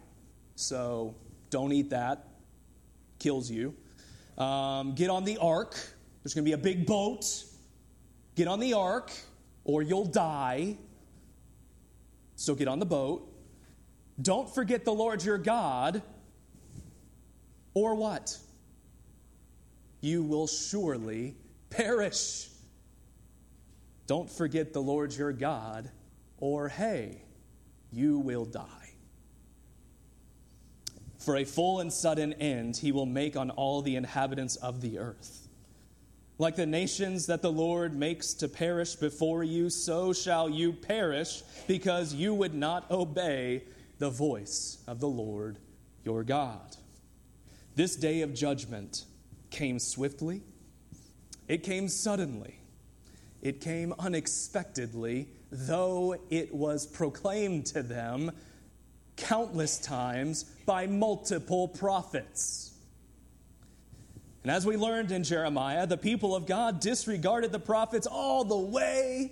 so 0.61 1.15
don't 1.49 1.71
eat 1.71 1.89
that, 1.89 2.27
kills 3.17 3.49
you. 3.49 3.75
Um, 4.37 4.93
get 4.93 5.09
on 5.09 5.23
the 5.23 5.37
ark. 5.37 5.73
There's 6.21 6.35
going 6.35 6.45
to 6.45 6.49
be 6.49 6.53
a 6.53 6.57
big 6.57 6.85
boat. 6.85 7.25
Get 8.35 8.47
on 8.47 8.59
the 8.59 8.73
ark, 8.73 9.11
or 9.63 9.81
you'll 9.81 10.05
die. 10.05 10.77
So 12.35 12.53
get 12.53 12.67
on 12.67 12.77
the 12.77 12.85
boat. 12.85 13.27
Don't 14.21 14.53
forget 14.53 14.85
the 14.85 14.93
Lord 14.93 15.23
your 15.23 15.39
God, 15.39 16.03
or 17.73 17.95
what? 17.95 18.37
You 19.99 20.21
will 20.21 20.47
surely 20.47 21.35
perish. 21.71 22.49
Don't 24.11 24.29
forget 24.29 24.73
the 24.73 24.81
Lord 24.81 25.15
your 25.15 25.31
God, 25.31 25.89
or 26.37 26.67
hey, 26.67 27.21
you 27.93 28.19
will 28.19 28.43
die. 28.43 28.89
For 31.17 31.37
a 31.37 31.45
full 31.45 31.79
and 31.79 31.93
sudden 31.93 32.33
end 32.33 32.75
he 32.75 32.91
will 32.91 33.05
make 33.05 33.37
on 33.37 33.51
all 33.51 33.81
the 33.81 33.95
inhabitants 33.95 34.57
of 34.57 34.81
the 34.81 34.99
earth. 34.99 35.47
Like 36.37 36.57
the 36.57 36.65
nations 36.65 37.27
that 37.27 37.41
the 37.41 37.53
Lord 37.53 37.95
makes 37.95 38.33
to 38.33 38.49
perish 38.49 38.95
before 38.95 39.45
you, 39.45 39.69
so 39.69 40.11
shall 40.11 40.49
you 40.49 40.73
perish, 40.73 41.41
because 41.65 42.13
you 42.13 42.33
would 42.33 42.53
not 42.53 42.91
obey 42.91 43.63
the 43.97 44.09
voice 44.09 44.83
of 44.89 44.99
the 44.99 45.07
Lord 45.07 45.57
your 46.03 46.25
God. 46.25 46.75
This 47.75 47.95
day 47.95 48.23
of 48.23 48.33
judgment 48.33 49.05
came 49.51 49.79
swiftly, 49.79 50.41
it 51.47 51.63
came 51.63 51.87
suddenly, 51.87 52.57
it 53.41 53.61
came 53.61 53.93
unexpectedly, 53.97 55.27
though 55.51 56.15
it 56.29 56.53
was 56.53 56.85
proclaimed 56.85 57.65
to 57.67 57.81
them 57.81 58.31
countless 59.17 59.79
times 59.79 60.43
by 60.65 60.87
multiple 60.87 61.67
prophets. 61.67 62.73
And 64.43 64.51
as 64.51 64.65
we 64.65 64.77
learned 64.77 65.11
in 65.11 65.23
Jeremiah, 65.23 65.85
the 65.85 65.97
people 65.97 66.35
of 66.35 66.47
God 66.47 66.79
disregarded 66.79 67.51
the 67.51 67.59
prophets 67.59 68.07
all 68.07 68.43
the 68.43 68.57
way 68.57 69.31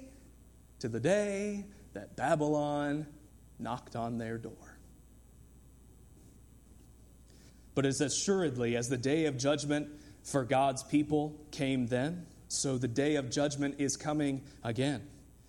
to 0.79 0.87
the 0.87 0.99
day 0.99 1.65
that 1.93 2.15
Babylon 2.15 3.07
knocked 3.57 3.95
on 3.95 4.17
their 4.17 4.37
door. 4.37 4.77
But 7.73 7.85
as 7.85 8.01
assuredly 8.01 8.75
as 8.75 8.89
the 8.89 8.97
day 8.97 9.25
of 9.25 9.37
judgment 9.37 9.89
for 10.23 10.43
God's 10.43 10.83
people 10.83 11.39
came 11.51 11.87
then, 11.87 12.25
so 12.49 12.77
the 12.77 12.87
day 12.87 13.15
of 13.15 13.29
judgment 13.29 13.75
is 13.77 13.95
coming 13.95 14.41
again 14.63 15.07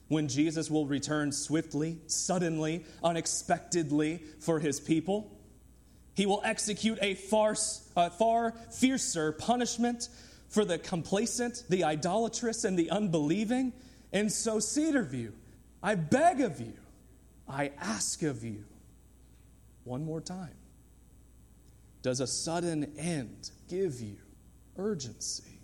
when 0.09 0.29
Jesus 0.29 0.71
will 0.71 0.87
return 0.87 1.33
swiftly, 1.33 1.99
suddenly, 2.07 2.85
unexpectedly 3.03 4.21
for 4.41 4.59
his 4.59 4.81
people. 4.81 5.31
He 6.15 6.27
will 6.27 6.43
execute 6.45 6.99
a 7.01 7.15
far, 7.15 7.55
a 7.97 8.11
far 8.11 8.53
fiercer 8.73 9.33
punishment 9.33 10.09
for 10.49 10.65
the 10.65 10.79
complacent, 10.79 11.63
the 11.69 11.85
idolatrous, 11.85 12.65
and 12.65 12.79
the 12.79 12.91
unbelieving. 12.91 13.73
And 14.13 14.31
so, 14.31 14.57
Cedarview, 14.57 15.33
I 15.83 15.95
beg 15.95 16.41
of 16.41 16.61
you, 16.61 16.75
I 17.49 17.71
ask 17.79 18.23
of 18.23 18.45
you, 18.45 18.65
one 19.85 20.05
more 20.05 20.21
time. 20.21 20.57
Does 22.03 22.21
a 22.21 22.27
sudden 22.27 22.93
end 22.99 23.53
give 23.69 24.01
you 24.01 24.17
urgency? 24.77 25.60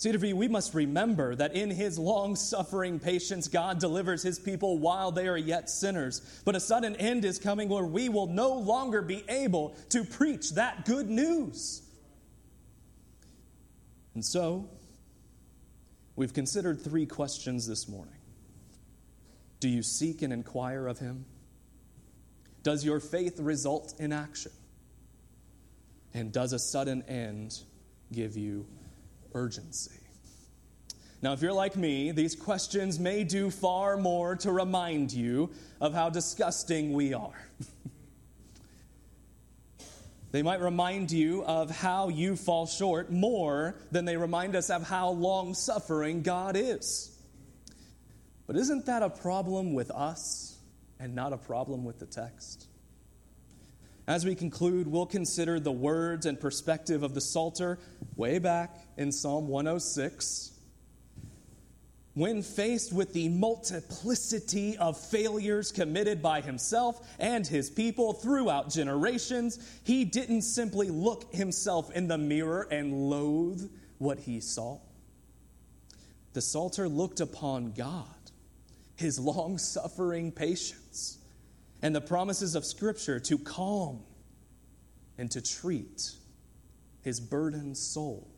Cedarview, 0.00 0.32
we 0.32 0.48
must 0.48 0.72
remember 0.72 1.34
that 1.34 1.54
in 1.54 1.70
his 1.70 1.98
long 1.98 2.34
suffering 2.34 2.98
patience, 2.98 3.48
God 3.48 3.78
delivers 3.78 4.22
his 4.22 4.38
people 4.38 4.78
while 4.78 5.12
they 5.12 5.28
are 5.28 5.36
yet 5.36 5.68
sinners. 5.68 6.40
But 6.46 6.56
a 6.56 6.60
sudden 6.60 6.96
end 6.96 7.26
is 7.26 7.38
coming 7.38 7.68
where 7.68 7.84
we 7.84 8.08
will 8.08 8.26
no 8.26 8.54
longer 8.54 9.02
be 9.02 9.24
able 9.28 9.76
to 9.90 10.02
preach 10.04 10.52
that 10.52 10.86
good 10.86 11.10
news. 11.10 11.82
And 14.14 14.24
so, 14.24 14.70
we've 16.16 16.32
considered 16.32 16.80
three 16.80 17.04
questions 17.04 17.66
this 17.66 17.86
morning 17.86 18.16
Do 19.60 19.68
you 19.68 19.82
seek 19.82 20.22
and 20.22 20.32
inquire 20.32 20.86
of 20.86 20.98
him? 20.98 21.26
Does 22.62 22.86
your 22.86 23.00
faith 23.00 23.38
result 23.38 23.92
in 23.98 24.14
action? 24.14 24.52
And 26.14 26.32
does 26.32 26.54
a 26.54 26.58
sudden 26.58 27.02
end 27.02 27.58
give 28.10 28.38
you 28.38 28.66
urgency? 29.34 30.00
Now, 31.22 31.34
if 31.34 31.42
you're 31.42 31.52
like 31.52 31.76
me, 31.76 32.12
these 32.12 32.34
questions 32.34 32.98
may 32.98 33.24
do 33.24 33.50
far 33.50 33.98
more 33.98 34.36
to 34.36 34.52
remind 34.52 35.12
you 35.12 35.50
of 35.78 35.92
how 35.92 36.08
disgusting 36.08 36.94
we 36.94 37.12
are. 37.12 37.38
they 40.32 40.42
might 40.42 40.60
remind 40.60 41.12
you 41.12 41.44
of 41.44 41.70
how 41.70 42.08
you 42.08 42.36
fall 42.36 42.66
short 42.66 43.12
more 43.12 43.74
than 43.90 44.06
they 44.06 44.16
remind 44.16 44.56
us 44.56 44.70
of 44.70 44.88
how 44.88 45.10
long 45.10 45.52
suffering 45.52 46.22
God 46.22 46.56
is. 46.56 47.14
But 48.46 48.56
isn't 48.56 48.86
that 48.86 49.02
a 49.02 49.10
problem 49.10 49.74
with 49.74 49.90
us 49.90 50.56
and 50.98 51.14
not 51.14 51.34
a 51.34 51.38
problem 51.38 51.84
with 51.84 51.98
the 51.98 52.06
text? 52.06 52.66
As 54.10 54.24
we 54.24 54.34
conclude, 54.34 54.88
we'll 54.88 55.06
consider 55.06 55.60
the 55.60 55.70
words 55.70 56.26
and 56.26 56.40
perspective 56.40 57.04
of 57.04 57.14
the 57.14 57.20
Psalter 57.20 57.78
way 58.16 58.40
back 58.40 58.76
in 58.96 59.12
Psalm 59.12 59.46
106 59.46 60.50
when 62.14 62.42
faced 62.42 62.92
with 62.92 63.12
the 63.12 63.28
multiplicity 63.28 64.76
of 64.78 64.98
failures 64.98 65.70
committed 65.70 66.20
by 66.20 66.40
himself 66.40 67.06
and 67.20 67.46
his 67.46 67.70
people 67.70 68.12
throughout 68.12 68.68
generations, 68.68 69.60
he 69.84 70.04
didn't 70.04 70.42
simply 70.42 70.88
look 70.88 71.32
himself 71.32 71.92
in 71.92 72.08
the 72.08 72.18
mirror 72.18 72.66
and 72.72 73.08
loathe 73.08 73.70
what 73.98 74.18
he 74.18 74.40
saw. 74.40 74.80
The 76.32 76.40
Psalter 76.40 76.88
looked 76.88 77.20
upon 77.20 77.74
God, 77.74 78.06
his 78.96 79.20
long 79.20 79.56
suffering 79.56 80.32
patience, 80.32 81.19
and 81.82 81.94
the 81.94 82.00
promises 82.00 82.54
of 82.54 82.64
Scripture 82.64 83.18
to 83.20 83.38
calm 83.38 84.02
and 85.18 85.30
to 85.30 85.40
treat 85.40 86.12
his 87.02 87.20
burdened 87.20 87.76
soul. 87.76 88.28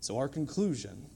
So, 0.00 0.18
our 0.18 0.28
conclusion 0.28 1.06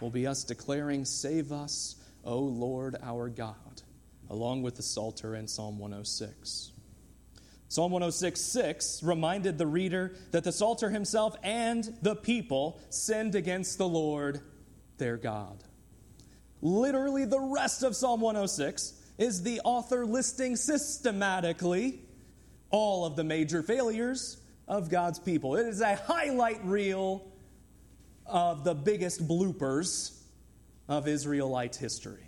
will 0.00 0.10
be 0.10 0.26
us 0.26 0.44
declaring, 0.44 1.04
Save 1.04 1.52
us, 1.52 1.96
O 2.24 2.38
Lord 2.38 2.96
our 3.02 3.28
God, 3.28 3.82
along 4.28 4.62
with 4.62 4.76
the 4.76 4.82
Psalter 4.82 5.34
in 5.34 5.48
Psalm 5.48 5.78
106. 5.78 6.72
Psalm 7.68 7.90
106 7.90 8.40
6 8.40 9.02
reminded 9.02 9.58
the 9.58 9.66
reader 9.66 10.14
that 10.30 10.44
the 10.44 10.52
Psalter 10.52 10.90
himself 10.90 11.34
and 11.42 11.96
the 12.02 12.14
people 12.14 12.80
sinned 12.90 13.34
against 13.34 13.78
the 13.78 13.88
Lord 13.88 14.40
their 14.98 15.16
God. 15.16 15.64
Literally, 16.60 17.24
the 17.24 17.40
rest 17.40 17.82
of 17.82 17.96
Psalm 17.96 18.20
106 18.20 18.92
is 19.18 19.42
the 19.42 19.60
author 19.64 20.04
listing 20.04 20.56
systematically 20.56 22.00
all 22.70 23.04
of 23.04 23.16
the 23.16 23.24
major 23.24 23.62
failures 23.62 24.38
of 24.66 24.90
God's 24.90 25.18
people. 25.18 25.56
It 25.56 25.66
is 25.66 25.80
a 25.80 25.94
highlight 25.94 26.64
reel 26.64 27.24
of 28.26 28.64
the 28.64 28.74
biggest 28.74 29.26
bloopers 29.28 30.18
of 30.88 31.06
Israelite 31.06 31.76
history. 31.76 32.24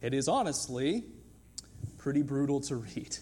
It 0.00 0.14
is 0.14 0.28
honestly 0.28 1.04
pretty 1.96 2.22
brutal 2.22 2.60
to 2.62 2.76
read. 2.76 3.16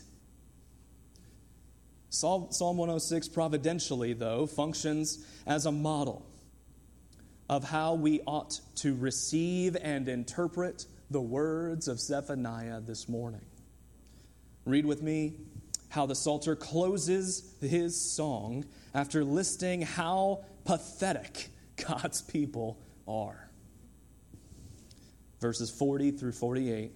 Psalm 2.09 2.49
106 2.51 3.29
providentially, 3.29 4.15
though, 4.15 4.47
functions 4.47 5.25
as 5.47 5.67
a 5.67 5.73
model 5.73 6.27
of 7.49 7.63
how 7.65 7.95
we 7.95 8.21
ought 8.27 8.61
to 8.77 8.97
receive 8.97 9.77
and 9.81 10.09
interpret 10.09 10.87
the 11.11 11.21
words 11.21 11.89
of 11.89 11.99
Zephaniah 11.99 12.81
this 12.81 13.09
morning. 13.09 13.45
Read 14.65 14.87
with 14.87 15.03
me 15.03 15.35
how 15.89 16.07
the 16.07 16.15
Psalter 16.15 16.55
closes 16.55 17.55
his 17.61 18.01
song 18.01 18.65
after 18.95 19.25
listing 19.25 19.83
how 19.83 20.45
pathetic 20.65 21.49
God's 21.89 22.23
people 22.23 22.79
are. 23.09 23.51
Verses 25.41 25.71
40 25.71 26.13
through 26.13 26.33
48. 26.33 26.93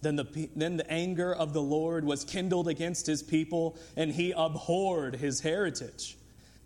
Then 0.00 0.14
the, 0.14 0.48
then 0.54 0.76
the 0.76 0.88
anger 0.88 1.34
of 1.34 1.52
the 1.52 1.62
Lord 1.62 2.04
was 2.04 2.24
kindled 2.24 2.68
against 2.68 3.06
his 3.06 3.22
people, 3.22 3.76
and 3.96 4.12
he 4.12 4.32
abhorred 4.36 5.16
his 5.16 5.40
heritage. 5.40 6.16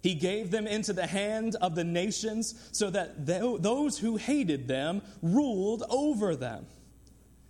He 0.02 0.14
gave 0.14 0.50
them 0.50 0.66
into 0.66 0.92
the 0.92 1.06
hand 1.06 1.56
of 1.60 1.74
the 1.74 1.84
nations 1.84 2.68
so 2.72 2.90
that 2.90 3.24
those 3.24 3.98
who 3.98 4.16
hated 4.16 4.66
them 4.66 5.00
ruled 5.22 5.84
over 5.88 6.34
them. 6.34 6.66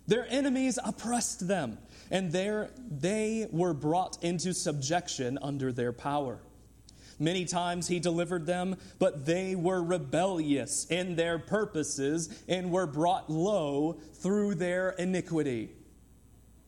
Their 0.05 0.27
enemies 0.29 0.77
oppressed 0.83 1.47
them, 1.47 1.79
and 2.11 2.31
there 2.31 2.69
they 2.91 3.47
were 3.51 3.73
brought 3.73 4.23
into 4.23 4.53
subjection 4.53 5.39
under 5.41 5.71
their 5.71 5.91
power. 5.91 6.39
Many 7.19 7.45
times 7.45 7.87
he 7.87 7.99
delivered 7.99 8.45
them, 8.45 8.75
but 8.99 9.25
they 9.25 9.55
were 9.55 9.81
rebellious 9.81 10.85
in 10.89 11.15
their 11.15 11.39
purposes 11.39 12.43
and 12.47 12.71
were 12.71 12.87
brought 12.87 13.29
low 13.29 13.99
through 14.15 14.55
their 14.55 14.89
iniquity. 14.91 15.69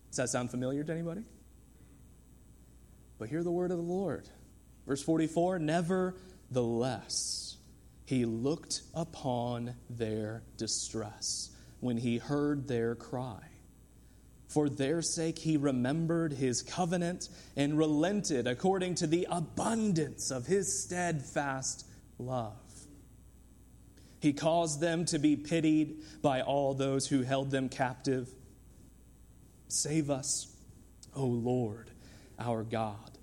Does 0.10 0.18
that 0.18 0.30
sound 0.30 0.50
familiar 0.50 0.84
to 0.84 0.92
anybody? 0.92 1.24
But 3.18 3.30
hear 3.30 3.44
the 3.44 3.52
word 3.52 3.72
of 3.72 3.78
the 3.78 3.84
Lord. 3.84 4.30
Verse 4.88 5.04
44 5.04 5.60
Nevertheless, 5.60 7.58
he 8.06 8.26
looked 8.26 8.82
upon 8.94 9.76
their 9.90 10.44
distress 10.58 11.50
when 11.80 11.98
he 11.98 12.18
heard 12.18 12.68
their 12.68 12.96
cry. 12.96 13.42
For 14.48 14.70
their 14.70 15.02
sake 15.02 15.40
he 15.40 15.58
remembered 15.58 16.34
his 16.34 16.62
covenant 16.62 17.30
and 17.58 17.78
relented 17.78 18.48
according 18.48 18.96
to 18.96 19.08
the 19.08 19.28
abundance 19.30 20.32
of 20.32 20.46
his 20.46 20.84
steadfast 20.84 21.86
love. 22.18 22.54
He 24.20 24.34
caused 24.34 24.80
them 24.80 25.06
to 25.06 25.20
be 25.20 25.36
pitied 25.36 25.98
by 26.22 26.42
all 26.42 26.74
those 26.74 27.08
who 27.08 27.24
held 27.24 27.52
them 27.52 27.70
captive. 27.70 28.30
Save 29.68 30.10
us, 30.10 30.48
O 31.16 31.26
Lord, 31.26 31.92
our 32.40 32.64
God, 32.64 33.14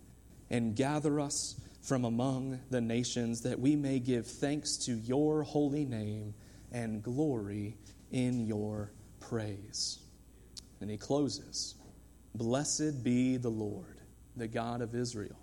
and 0.52 0.76
gather 0.76 1.18
us 1.18 1.58
from 1.80 2.04
among 2.04 2.60
the 2.70 2.80
nations 2.80 3.40
that 3.40 3.58
we 3.58 3.74
may 3.74 3.98
give 3.98 4.26
thanks 4.26 4.76
to 4.76 4.92
your 4.92 5.42
holy 5.42 5.84
name 5.84 6.34
and 6.70 7.02
glory 7.02 7.76
in 8.12 8.46
your 8.46 8.92
praise. 9.18 9.98
And 10.80 10.90
he 10.90 10.98
closes 10.98 11.74
Blessed 12.34 13.02
be 13.02 13.36
the 13.36 13.50
Lord, 13.50 14.00
the 14.36 14.48
God 14.48 14.80
of 14.80 14.94
Israel, 14.94 15.38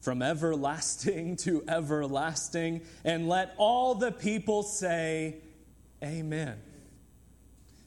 from 0.00 0.22
everlasting 0.22 1.36
to 1.38 1.62
everlasting. 1.68 2.82
And 3.04 3.28
let 3.28 3.54
all 3.56 3.94
the 3.94 4.12
people 4.12 4.62
say, 4.62 5.36
Amen. 6.02 6.58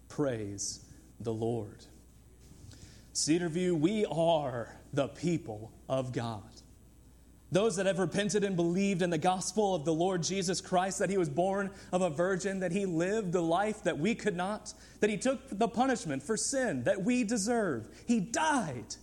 Praise 0.07 0.83
the 1.19 1.33
Lord. 1.33 1.85
Cedarview, 3.13 3.73
we 3.79 4.05
are 4.05 4.75
the 4.93 5.07
people 5.07 5.71
of 5.89 6.11
God. 6.11 6.43
Those 7.51 7.77
that 7.77 7.85
have 7.85 7.99
repented 7.99 8.43
and 8.43 8.57
believed 8.57 9.01
in 9.01 9.09
the 9.09 9.17
gospel 9.17 9.73
of 9.73 9.85
the 9.85 9.93
Lord 9.93 10.21
Jesus 10.21 10.59
Christ, 10.59 10.99
that 10.99 11.09
he 11.09 11.17
was 11.17 11.29
born 11.29 11.71
of 11.93 12.01
a 12.01 12.09
virgin, 12.09 12.59
that 12.59 12.73
he 12.73 12.85
lived 12.85 13.31
the 13.31 13.41
life 13.41 13.83
that 13.83 13.97
we 13.97 14.15
could 14.15 14.35
not, 14.35 14.73
that 14.99 15.09
he 15.09 15.17
took 15.17 15.39
the 15.57 15.69
punishment 15.69 16.23
for 16.23 16.35
sin 16.35 16.83
that 16.83 17.03
we 17.03 17.23
deserve. 17.23 17.87
He 18.05 18.19
died 18.19 18.95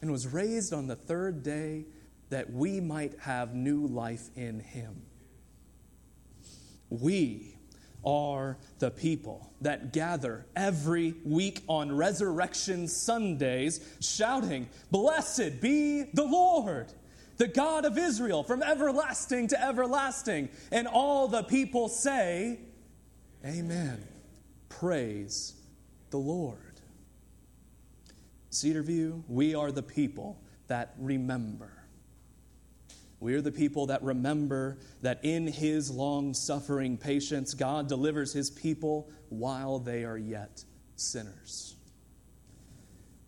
and 0.00 0.12
was 0.12 0.28
raised 0.28 0.72
on 0.72 0.86
the 0.86 0.94
third 0.94 1.42
day 1.42 1.86
that 2.30 2.52
we 2.52 2.80
might 2.80 3.18
have 3.20 3.54
new 3.54 3.86
life 3.86 4.30
in 4.36 4.60
him. 4.60 5.02
We 6.88 7.56
are 8.04 8.56
the 8.78 8.90
people 8.90 9.52
that 9.60 9.92
gather 9.92 10.46
every 10.56 11.14
week 11.24 11.62
on 11.68 11.94
Resurrection 11.94 12.88
Sundays 12.88 13.80
shouting, 14.00 14.68
Blessed 14.90 15.60
be 15.60 16.04
the 16.14 16.24
Lord! 16.24 16.92
the 17.38 17.48
God 17.48 17.84
of 17.84 17.98
Israel 17.98 18.44
from 18.44 18.62
everlasting 18.62 19.48
to 19.48 19.60
everlasting. 19.60 20.48
And 20.70 20.86
all 20.86 21.26
the 21.26 21.42
people 21.42 21.88
say, 21.88 22.60
Amen. 23.44 24.06
Praise 24.68 25.54
the 26.10 26.18
Lord. 26.18 26.58
Cedarview, 28.52 29.22
we 29.28 29.54
are 29.54 29.72
the 29.72 29.82
people 29.82 30.40
that 30.68 30.94
remember. 30.98 31.81
We 33.22 33.34
are 33.34 33.40
the 33.40 33.52
people 33.52 33.86
that 33.86 34.02
remember 34.02 34.78
that 35.02 35.20
in 35.22 35.46
his 35.46 35.92
long 35.92 36.34
suffering 36.34 36.98
patience, 36.98 37.54
God 37.54 37.86
delivers 37.86 38.32
his 38.32 38.50
people 38.50 39.12
while 39.28 39.78
they 39.78 40.02
are 40.02 40.18
yet 40.18 40.64
sinners. 40.96 41.76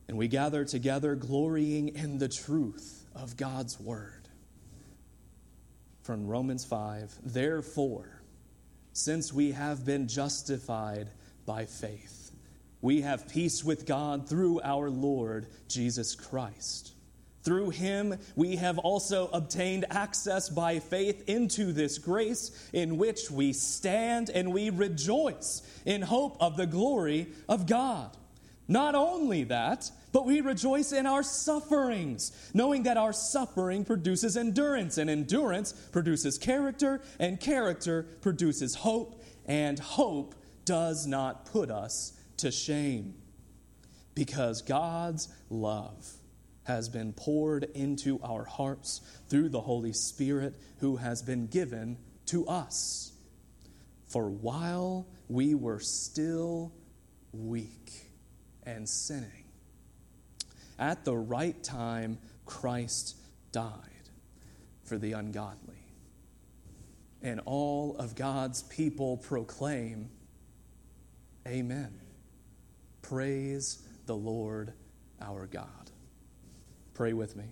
And 0.09 0.19
we 0.19 0.27
gather 0.27 0.65
together 0.65 1.15
glorying 1.15 1.95
in 1.95 2.19
the 2.19 2.29
truth 2.29 3.07
of 3.15 3.37
God's 3.37 3.79
word. 3.79 4.29
From 6.03 6.27
Romans 6.27 6.65
5 6.65 7.15
Therefore, 7.23 8.21
since 8.93 9.33
we 9.33 9.53
have 9.53 9.87
been 9.87 10.09
justified 10.09 11.09
by 11.47 11.67
faith, 11.67 12.33
we 12.81 13.03
have 13.03 13.29
peace 13.29 13.63
with 13.63 13.87
God 13.87 14.29
through 14.29 14.61
our 14.63 14.91
Lord 14.91 15.47
Jesus 15.69 16.17
Christ. 16.17 16.95
Through 17.45 17.71
him, 17.71 18.19
we 18.37 18.57
have 18.57 18.79
also 18.79 19.29
obtained 19.29 19.85
access 19.91 20.49
by 20.49 20.79
faith 20.79 21.29
into 21.29 21.73
this 21.73 21.99
grace 21.99 22.51
in 22.73 22.97
which 22.97 23.31
we 23.31 23.53
stand 23.53 24.31
and 24.31 24.51
we 24.51 24.71
rejoice 24.71 25.61
in 25.85 26.01
hope 26.01 26.39
of 26.41 26.57
the 26.57 26.67
glory 26.67 27.29
of 27.47 27.67
God. 27.67 28.17
Not 28.67 28.95
only 28.95 29.45
that, 29.45 29.91
but 30.11 30.25
we 30.25 30.41
rejoice 30.41 30.93
in 30.93 31.05
our 31.05 31.23
sufferings, 31.23 32.33
knowing 32.55 32.85
that 32.85 32.97
our 32.97 33.13
suffering 33.13 33.85
produces 33.85 34.39
endurance, 34.39 34.97
and 34.97 35.11
endurance 35.11 35.73
produces 35.93 36.39
character, 36.39 37.03
and 37.19 37.39
character 37.39 38.05
produces 38.23 38.75
hope, 38.77 39.23
and 39.45 39.79
hope 39.79 40.35
does 40.65 41.07
not 41.07 41.45
put 41.45 41.71
us 41.71 42.15
to 42.39 42.51
shame 42.51 43.15
because 44.15 44.63
God's 44.63 45.29
love 45.51 46.11
has 46.65 46.89
been 46.89 47.13
poured 47.13 47.65
into 47.75 48.21
our 48.23 48.45
hearts 48.45 49.01
through 49.29 49.51
the 49.51 49.61
Holy 49.61 49.93
Spirit 49.93 50.55
who 50.79 50.97
has 50.97 51.23
been 51.23 51.47
given 51.47 51.99
to 52.27 52.47
us. 52.47 53.13
For 54.07 54.31
while 54.31 55.07
we 55.29 55.55
were 55.55 55.81
still 55.81 56.73
weak 57.33 58.11
and 58.65 58.89
sinning, 58.89 59.45
at 60.79 61.05
the 61.05 61.17
right 61.17 61.63
time, 61.63 62.19
Christ 62.47 63.17
died 63.53 63.73
for 64.85 64.99
the 64.99 65.13
ungodly. 65.13 65.75
And 67.23 67.41
all 67.47 67.97
of 67.97 68.15
God's 68.15 68.63
people 68.65 69.17
proclaim, 69.17 70.11
Amen. 71.47 72.01
Praise 73.03 73.83
the 74.07 74.17
Lord 74.17 74.73
our 75.21 75.47
God. 75.47 75.84
Pray 76.95 77.13
with 77.13 77.35
me. 77.35 77.45